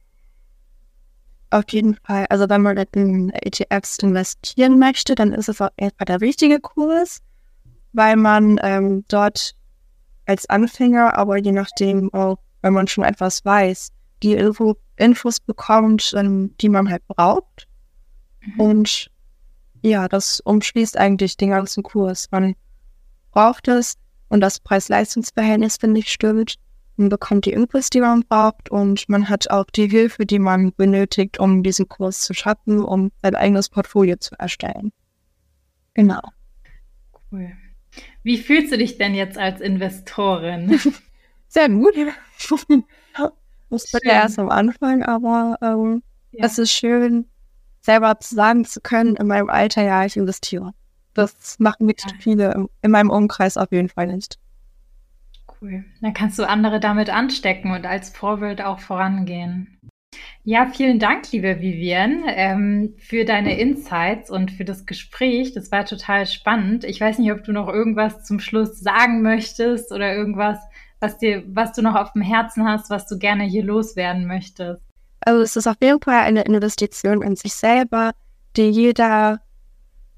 auf 1.51 1.65
jeden 1.71 1.95
Fall, 2.05 2.27
also 2.31 2.49
wenn 2.49 2.63
man 2.63 2.77
in 2.77 3.31
ETFs 3.31 4.01
investieren 4.01 4.81
möchte, 4.81 5.15
dann 5.15 5.33
ist 5.33 5.49
es 5.49 5.61
auch 5.61 5.71
erstmal 5.77 6.07
der 6.07 6.21
richtige 6.21 6.59
Kurs, 6.59 7.21
weil 7.93 8.17
man 8.17 8.59
ähm, 8.61 9.05
dort 9.07 9.56
als 10.27 10.49
Anfänger, 10.49 11.17
aber 11.17 11.37
je 11.37 11.53
nachdem 11.53 12.13
auch, 12.13 12.39
wenn 12.63 12.73
man 12.73 12.89
schon 12.89 13.05
etwas 13.05 13.45
weiß, 13.45 13.91
die 14.23 14.35
Info, 14.35 14.77
Infos 14.97 15.41
bekommt, 15.41 16.13
ähm, 16.17 16.55
die 16.61 16.69
man 16.69 16.91
halt 16.91 17.07
braucht. 17.07 17.69
Mhm. 18.41 18.61
Und 18.61 19.11
ja, 19.83 20.09
das 20.09 20.41
umschließt 20.41 20.97
eigentlich 20.97 21.37
den 21.37 21.51
ganzen 21.51 21.83
Kurs. 21.83 22.29
Man 22.31 22.55
braucht 23.31 23.69
es 23.69 23.95
und 24.29 24.41
das 24.41 24.59
Preis-Leistungs-Verhältnis, 24.61 25.77
finde 25.77 26.01
ich, 26.01 26.11
stimmt. 26.11 26.57
Man 26.97 27.11
bekommt 27.11 27.45
die 27.45 27.53
Infos, 27.53 27.91
die 27.91 28.01
man 28.01 28.23
braucht 28.23 28.71
und 28.71 29.07
man 29.09 29.29
hat 29.29 29.51
auch 29.51 29.67
die 29.67 29.89
Hilfe, 29.89 30.25
die 30.25 30.39
man 30.39 30.73
benötigt, 30.73 31.39
um 31.39 31.63
diesen 31.63 31.89
Kurs 31.89 32.23
zu 32.23 32.33
schaffen, 32.33 32.83
um 32.83 33.13
sein 33.23 33.35
eigenes 33.35 33.69
Portfolio 33.69 34.17
zu 34.17 34.35
erstellen. 34.39 34.93
Genau. 35.93 36.23
Cool. 37.31 37.53
Wie 38.23 38.39
fühlst 38.39 38.73
du 38.73 38.79
dich 38.79 38.99
denn 38.99 39.15
jetzt 39.15 39.39
als 39.39 39.61
Investorin? 39.61 40.79
Sehr 41.49 41.69
gut. 41.69 41.95
Das 43.71 43.93
wird 43.93 44.05
ja 44.05 44.13
erst 44.23 44.39
am 44.39 44.49
Anfang, 44.49 45.03
aber 45.03 45.57
ähm, 45.63 46.03
ja. 46.33 46.45
es 46.45 46.59
ist 46.59 46.73
schön, 46.73 47.27
selber 47.81 48.17
sagen 48.21 48.65
zu 48.65 48.81
können, 48.81 49.17
in 49.17 49.27
meinem 49.27 49.49
Alter, 49.49 49.83
ja, 49.83 50.05
ich 50.05 50.17
investiere. 50.17 50.73
Das 51.15 51.59
machen 51.59 51.87
nicht 51.87 52.05
ja. 52.05 52.17
viele 52.21 52.69
in 52.83 52.91
meinem 52.91 53.11
Umkreis 53.11 53.57
auf 53.57 53.73
jeden 53.73 53.89
Fall 53.89 54.09
nicht. 54.09 54.39
Cool. 55.61 55.85
Dann 56.03 56.13
kannst 56.13 56.39
du 56.39 56.47
andere 56.47 56.81
damit 56.81 57.09
anstecken 57.09 57.71
und 57.73 57.87
als 57.87 58.11
Vorbild 58.11 58.61
auch 58.61 58.81
vorangehen. 58.81 59.79
Ja, 60.49 60.71
vielen 60.73 61.01
Dank, 61.01 61.33
liebe 61.33 61.61
Vivian, 61.61 62.23
ähm, 62.29 62.95
für 62.99 63.25
deine 63.25 63.59
Insights 63.59 64.31
und 64.31 64.53
für 64.53 64.65
das 64.65 64.87
Gespräch. 64.87 65.55
Das 65.55 65.73
war 65.73 65.85
total 65.85 66.25
spannend. 66.25 66.85
Ich 66.85 67.01
weiß 67.01 67.19
nicht, 67.19 67.33
ob 67.33 67.43
du 67.43 67.51
noch 67.51 67.67
irgendwas 67.67 68.23
zum 68.23 68.39
Schluss 68.39 68.79
sagen 68.79 69.23
möchtest 69.23 69.91
oder 69.91 70.15
irgendwas, 70.15 70.61
was 71.01 71.19
dir, 71.19 71.43
was 71.49 71.73
du 71.73 71.83
noch 71.83 71.97
auf 71.97 72.13
dem 72.13 72.23
Herzen 72.23 72.65
hast, 72.65 72.91
was 72.91 73.09
du 73.09 73.19
gerne 73.19 73.43
hier 73.43 73.65
loswerden 73.65 74.29
möchtest. 74.29 74.81
Also 75.19 75.43
es 75.43 75.57
ist 75.57 75.67
auf 75.67 75.79
jeden 75.83 76.01
Fall 76.01 76.21
eine 76.21 76.43
Investition 76.43 77.23
in 77.23 77.35
sich 77.35 77.55
selber, 77.55 78.13
die 78.57 78.71
jeder 78.71 79.41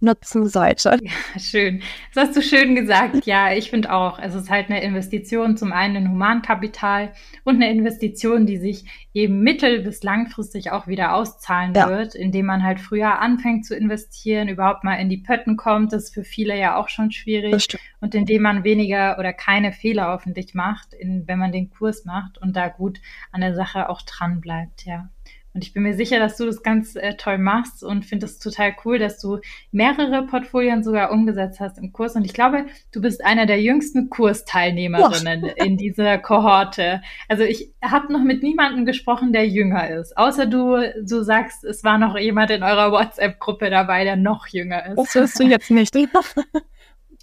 nutzen 0.00 0.46
sollte. 0.46 0.98
Ja, 1.02 1.40
schön. 1.40 1.82
Das 2.14 2.28
hast 2.28 2.36
du 2.36 2.42
schön 2.42 2.74
gesagt. 2.74 3.26
Ja, 3.26 3.52
ich 3.52 3.70
finde 3.70 3.92
auch, 3.92 4.18
es 4.18 4.34
ist 4.34 4.50
halt 4.50 4.70
eine 4.70 4.82
Investition 4.82 5.56
zum 5.56 5.72
einen 5.72 5.96
in 5.96 6.10
Humankapital 6.10 7.12
und 7.44 7.56
eine 7.56 7.70
Investition, 7.70 8.46
die 8.46 8.58
sich 8.58 8.84
eben 9.12 9.40
mittel- 9.40 9.82
bis 9.82 10.02
langfristig 10.02 10.70
auch 10.70 10.86
wieder 10.86 11.14
auszahlen 11.14 11.74
ja. 11.74 11.88
wird, 11.88 12.14
indem 12.14 12.46
man 12.46 12.62
halt 12.62 12.80
früher 12.80 13.18
anfängt 13.20 13.66
zu 13.66 13.74
investieren, 13.74 14.48
überhaupt 14.48 14.84
mal 14.84 14.94
in 14.94 15.08
die 15.08 15.18
Pötten 15.18 15.56
kommt. 15.56 15.92
Das 15.92 16.04
ist 16.04 16.14
für 16.14 16.24
viele 16.24 16.58
ja 16.58 16.76
auch 16.76 16.88
schon 16.88 17.10
schwierig. 17.10 17.66
Und 18.00 18.14
indem 18.14 18.42
man 18.42 18.64
weniger 18.64 19.18
oder 19.18 19.32
keine 19.32 19.72
Fehler 19.72 20.08
hoffentlich 20.08 20.54
macht, 20.54 20.94
in, 20.94 21.26
wenn 21.26 21.38
man 21.38 21.52
den 21.52 21.70
Kurs 21.70 22.04
macht 22.04 22.38
und 22.38 22.56
da 22.56 22.68
gut 22.68 23.00
an 23.32 23.40
der 23.40 23.54
Sache 23.54 23.88
auch 23.88 24.02
dran 24.02 24.40
bleibt, 24.40 24.84
ja. 24.86 25.08
Und 25.54 25.64
ich 25.64 25.72
bin 25.72 25.82
mir 25.82 25.94
sicher, 25.94 26.18
dass 26.18 26.36
du 26.36 26.46
das 26.46 26.62
ganz 26.62 26.94
äh, 26.94 27.14
toll 27.16 27.38
machst 27.38 27.82
und 27.82 28.04
finde 28.04 28.26
es 28.26 28.38
total 28.38 28.74
cool, 28.84 28.98
dass 28.98 29.20
du 29.20 29.38
mehrere 29.72 30.26
Portfolien 30.26 30.84
sogar 30.84 31.10
umgesetzt 31.10 31.58
hast 31.58 31.78
im 31.78 31.92
Kurs. 31.92 32.14
Und 32.16 32.24
ich 32.24 32.34
glaube, 32.34 32.66
du 32.92 33.00
bist 33.00 33.24
einer 33.24 33.46
der 33.46 33.60
jüngsten 33.60 34.10
Kursteilnehmerinnen 34.10 35.44
oh. 35.44 35.64
in 35.64 35.76
dieser 35.76 36.18
Kohorte. 36.18 37.02
Also 37.28 37.44
ich 37.44 37.72
habe 37.82 38.12
noch 38.12 38.22
mit 38.22 38.42
niemandem 38.42 38.84
gesprochen, 38.84 39.32
der 39.32 39.48
jünger 39.48 39.88
ist. 39.90 40.16
Außer 40.16 40.46
du, 40.46 40.76
du 41.02 41.22
sagst, 41.22 41.64
es 41.64 41.82
war 41.82 41.98
noch 41.98 42.16
jemand 42.16 42.50
in 42.50 42.62
eurer 42.62 42.92
WhatsApp-Gruppe 42.92 43.70
dabei, 43.70 44.04
der 44.04 44.16
noch 44.16 44.46
jünger 44.48 44.86
ist. 44.86 44.96
Das 44.96 45.14
wirst 45.14 45.40
du 45.40 45.44
jetzt 45.44 45.70
nicht. 45.70 45.94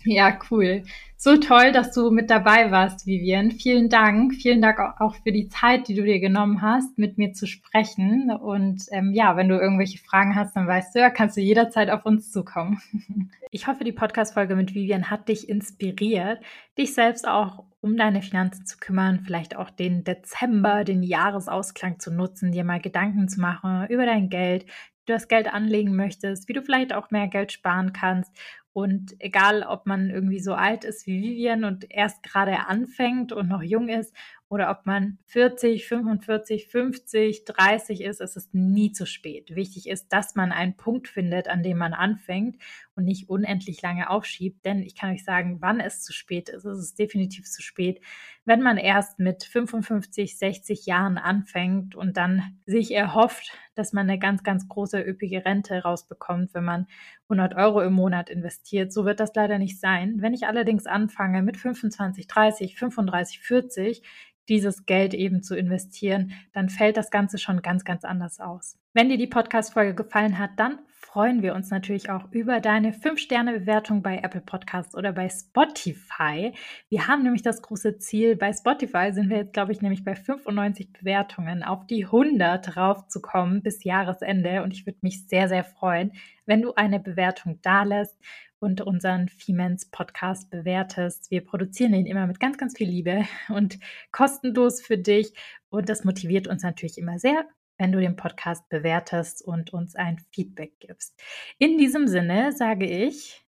ja, 0.05 0.39
cool. 0.49 0.83
So 1.17 1.37
toll, 1.37 1.71
dass 1.71 1.91
du 1.91 2.11
mit 2.11 2.29
dabei 2.29 2.71
warst, 2.71 3.07
Vivian. 3.07 3.49
Vielen 3.51 3.89
Dank. 3.89 4.35
Vielen 4.35 4.61
Dank 4.61 4.79
auch 4.99 5.15
für 5.15 5.31
die 5.31 5.49
Zeit, 5.49 5.87
die 5.87 5.95
du 5.95 6.03
dir 6.03 6.19
genommen 6.19 6.61
hast, 6.61 6.99
mit 6.99 7.17
mir 7.17 7.33
zu 7.33 7.47
sprechen. 7.47 8.29
Und 8.31 8.83
ähm, 8.91 9.11
ja, 9.11 9.35
wenn 9.35 9.49
du 9.49 9.57
irgendwelche 9.57 9.97
Fragen 9.97 10.35
hast, 10.35 10.55
dann 10.55 10.67
weißt 10.67 10.93
du 10.93 10.99
ja, 10.99 11.09
kannst 11.09 11.35
du 11.35 11.41
jederzeit 11.41 11.89
auf 11.89 12.05
uns 12.05 12.31
zukommen. 12.31 12.79
Ich 13.51 13.67
hoffe, 13.67 13.85
die 13.85 13.93
Podcast-Folge 13.93 14.53
mit 14.53 14.75
Vivian 14.75 15.09
hat 15.09 15.29
dich 15.29 15.47
inspiriert, 15.47 16.41
dich 16.77 16.93
selbst 16.93 17.25
auch 17.25 17.63
um 17.79 17.95
deine 17.95 18.21
Finanzen 18.21 18.65
zu 18.65 18.77
kümmern, 18.77 19.21
vielleicht 19.23 19.55
auch 19.55 19.69
den 19.69 20.03
Dezember, 20.03 20.83
den 20.83 21.03
Jahresausklang 21.03 21.99
zu 21.99 22.11
nutzen, 22.11 22.51
dir 22.51 22.65
mal 22.65 22.81
Gedanken 22.81 23.29
zu 23.29 23.39
machen 23.39 23.87
über 23.87 24.05
dein 24.05 24.27
Geld, 24.27 24.65
wie 24.65 25.05
du 25.05 25.13
das 25.13 25.29
Geld 25.29 25.47
anlegen 25.47 25.95
möchtest, 25.95 26.49
wie 26.49 26.53
du 26.53 26.63
vielleicht 26.63 26.93
auch 26.93 27.11
mehr 27.11 27.29
Geld 27.29 27.53
sparen 27.53 27.93
kannst 27.93 28.35
und 28.75 29.15
egal, 29.19 29.63
ob 29.63 29.85
man 29.85 30.09
irgendwie 30.09 30.41
so 30.41 30.53
alt 30.53 30.83
ist 30.83 31.07
wie 31.07 31.21
Vivian 31.21 31.63
und 31.63 31.89
erst 31.89 32.23
gerade 32.23 32.67
anfängt 32.67 33.31
und 33.31 33.47
noch 33.47 33.61
jung 33.61 33.87
ist 33.87 34.13
oder 34.47 34.69
ob 34.69 34.85
man 34.85 35.17
40, 35.25 35.87
45, 35.87 36.67
50, 36.67 37.45
30 37.45 38.01
ist, 38.01 38.21
es 38.21 38.35
ist 38.35 38.53
nie 38.53 38.91
zu 38.91 39.05
spät. 39.07 39.55
Wichtig 39.55 39.89
ist, 39.89 40.09
dass 40.09 40.35
man 40.35 40.51
einen 40.51 40.77
Punkt 40.77 41.07
findet, 41.07 41.47
an 41.47 41.63
dem 41.63 41.77
man 41.77 41.93
anfängt 41.93 42.57
und 42.95 43.05
nicht 43.05 43.27
unendlich 43.27 43.81
lange 43.81 44.09
aufschiebt. 44.09 44.63
Denn 44.63 44.83
ich 44.83 44.95
kann 44.95 45.11
euch 45.11 45.23
sagen, 45.23 45.57
wann 45.61 45.79
es 45.79 46.03
zu 46.03 46.13
spät 46.13 46.49
ist. 46.49 46.63
Es 46.63 46.77
ist 46.77 46.99
definitiv 46.99 47.45
zu 47.49 47.63
spät, 47.63 48.01
wenn 48.45 48.61
man 48.61 48.77
erst 48.77 49.17
mit 49.17 49.43
55, 49.43 50.37
60 50.37 50.85
Jahren 50.85 51.17
anfängt 51.17 51.95
und 51.95 52.15
dann 52.15 52.59
sich 52.67 52.93
erhofft, 52.93 53.51
dass 53.73 53.93
man 53.93 54.07
eine 54.07 54.19
ganz, 54.19 54.43
ganz 54.43 54.67
große 54.67 55.01
üppige 55.01 55.43
Rente 55.43 55.81
rausbekommt, 55.81 56.53
wenn 56.53 56.63
man 56.63 56.87
100 57.23 57.55
Euro 57.55 57.81
im 57.81 57.93
Monat 57.93 58.29
investiert. 58.29 58.93
So 58.93 59.05
wird 59.05 59.19
das 59.19 59.33
leider 59.33 59.57
nicht 59.57 59.79
sein. 59.79 60.17
Wenn 60.19 60.35
ich 60.35 60.45
allerdings 60.45 60.85
anfange 60.85 61.41
mit 61.41 61.57
25, 61.57 62.27
30, 62.27 62.77
35, 62.77 63.39
40, 63.39 64.03
dieses 64.49 64.85
Geld 64.85 65.13
eben 65.13 65.43
zu 65.43 65.55
investieren, 65.55 66.31
dann 66.53 66.69
fällt 66.69 66.97
das 66.97 67.11
Ganze 67.11 67.37
schon 67.37 67.61
ganz, 67.61 67.83
ganz 67.83 68.03
anders 68.03 68.39
aus. 68.39 68.77
Wenn 68.93 69.09
dir 69.09 69.17
die 69.17 69.27
Podcast-Folge 69.27 69.93
gefallen 69.95 70.39
hat, 70.39 70.51
dann 70.57 70.79
freuen 71.15 71.41
wir 71.41 71.55
uns 71.55 71.69
natürlich 71.69 72.09
auch 72.09 72.31
über 72.31 72.59
deine 72.59 72.91
5-Sterne-Bewertung 72.91 74.01
bei 74.01 74.17
Apple 74.17 74.41
Podcasts 74.41 74.95
oder 74.95 75.13
bei 75.13 75.29
Spotify. 75.29 76.53
Wir 76.89 77.07
haben 77.07 77.23
nämlich 77.23 77.41
das 77.41 77.61
große 77.61 77.99
Ziel, 77.99 78.35
bei 78.35 78.51
Spotify 78.51 79.13
sind 79.13 79.29
wir 79.29 79.37
jetzt, 79.37 79.53
glaube 79.53 79.71
ich, 79.71 79.81
nämlich 79.81 80.03
bei 80.03 80.15
95 80.15 80.91
Bewertungen 80.91 81.63
auf 81.63 81.87
die 81.87 82.03
100 82.05 82.75
raufzukommen 82.75 83.61
bis 83.61 83.85
Jahresende. 83.85 84.61
Und 84.61 84.73
ich 84.73 84.85
würde 84.85 84.99
mich 85.03 85.25
sehr, 85.27 85.47
sehr 85.47 85.63
freuen, 85.63 86.11
wenn 86.45 86.61
du 86.61 86.73
eine 86.75 86.99
Bewertung 86.99 87.59
da 87.61 87.83
lässt 87.83 88.17
und 88.59 88.81
unseren 88.81 89.29
Femens 89.29 89.89
Podcast 89.89 90.49
bewertest. 90.49 91.29
Wir 91.31 91.43
produzieren 91.43 91.93
ihn 91.93 92.05
immer 92.05 92.27
mit 92.27 92.39
ganz, 92.39 92.57
ganz 92.57 92.77
viel 92.77 92.89
Liebe 92.89 93.25
und 93.49 93.79
kostenlos 94.11 94.81
für 94.81 94.97
dich. 94.97 95.33
Und 95.69 95.89
das 95.89 96.03
motiviert 96.03 96.47
uns 96.47 96.63
natürlich 96.63 96.97
immer 96.97 97.19
sehr, 97.19 97.45
wenn 97.77 97.91
du 97.91 97.99
den 97.99 98.15
Podcast 98.15 98.67
bewertest 98.69 99.41
und 99.41 99.73
uns 99.73 99.95
ein 99.95 100.19
Feedback 100.31 100.73
gibst. 100.79 101.19
In 101.57 101.77
diesem 101.77 102.07
Sinne 102.07 102.51
sage 102.53 102.85
ich 102.85 103.45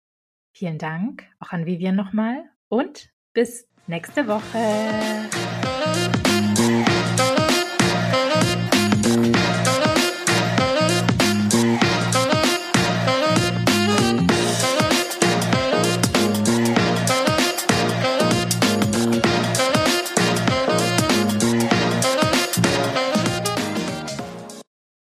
vielen 0.52 0.78
Dank 0.78 1.26
auch 1.40 1.52
an 1.52 1.66
Vivian 1.66 1.96
nochmal 1.96 2.44
und 2.68 3.10
bis 3.32 3.68
nächste 3.86 4.26
Woche. 4.28 6.13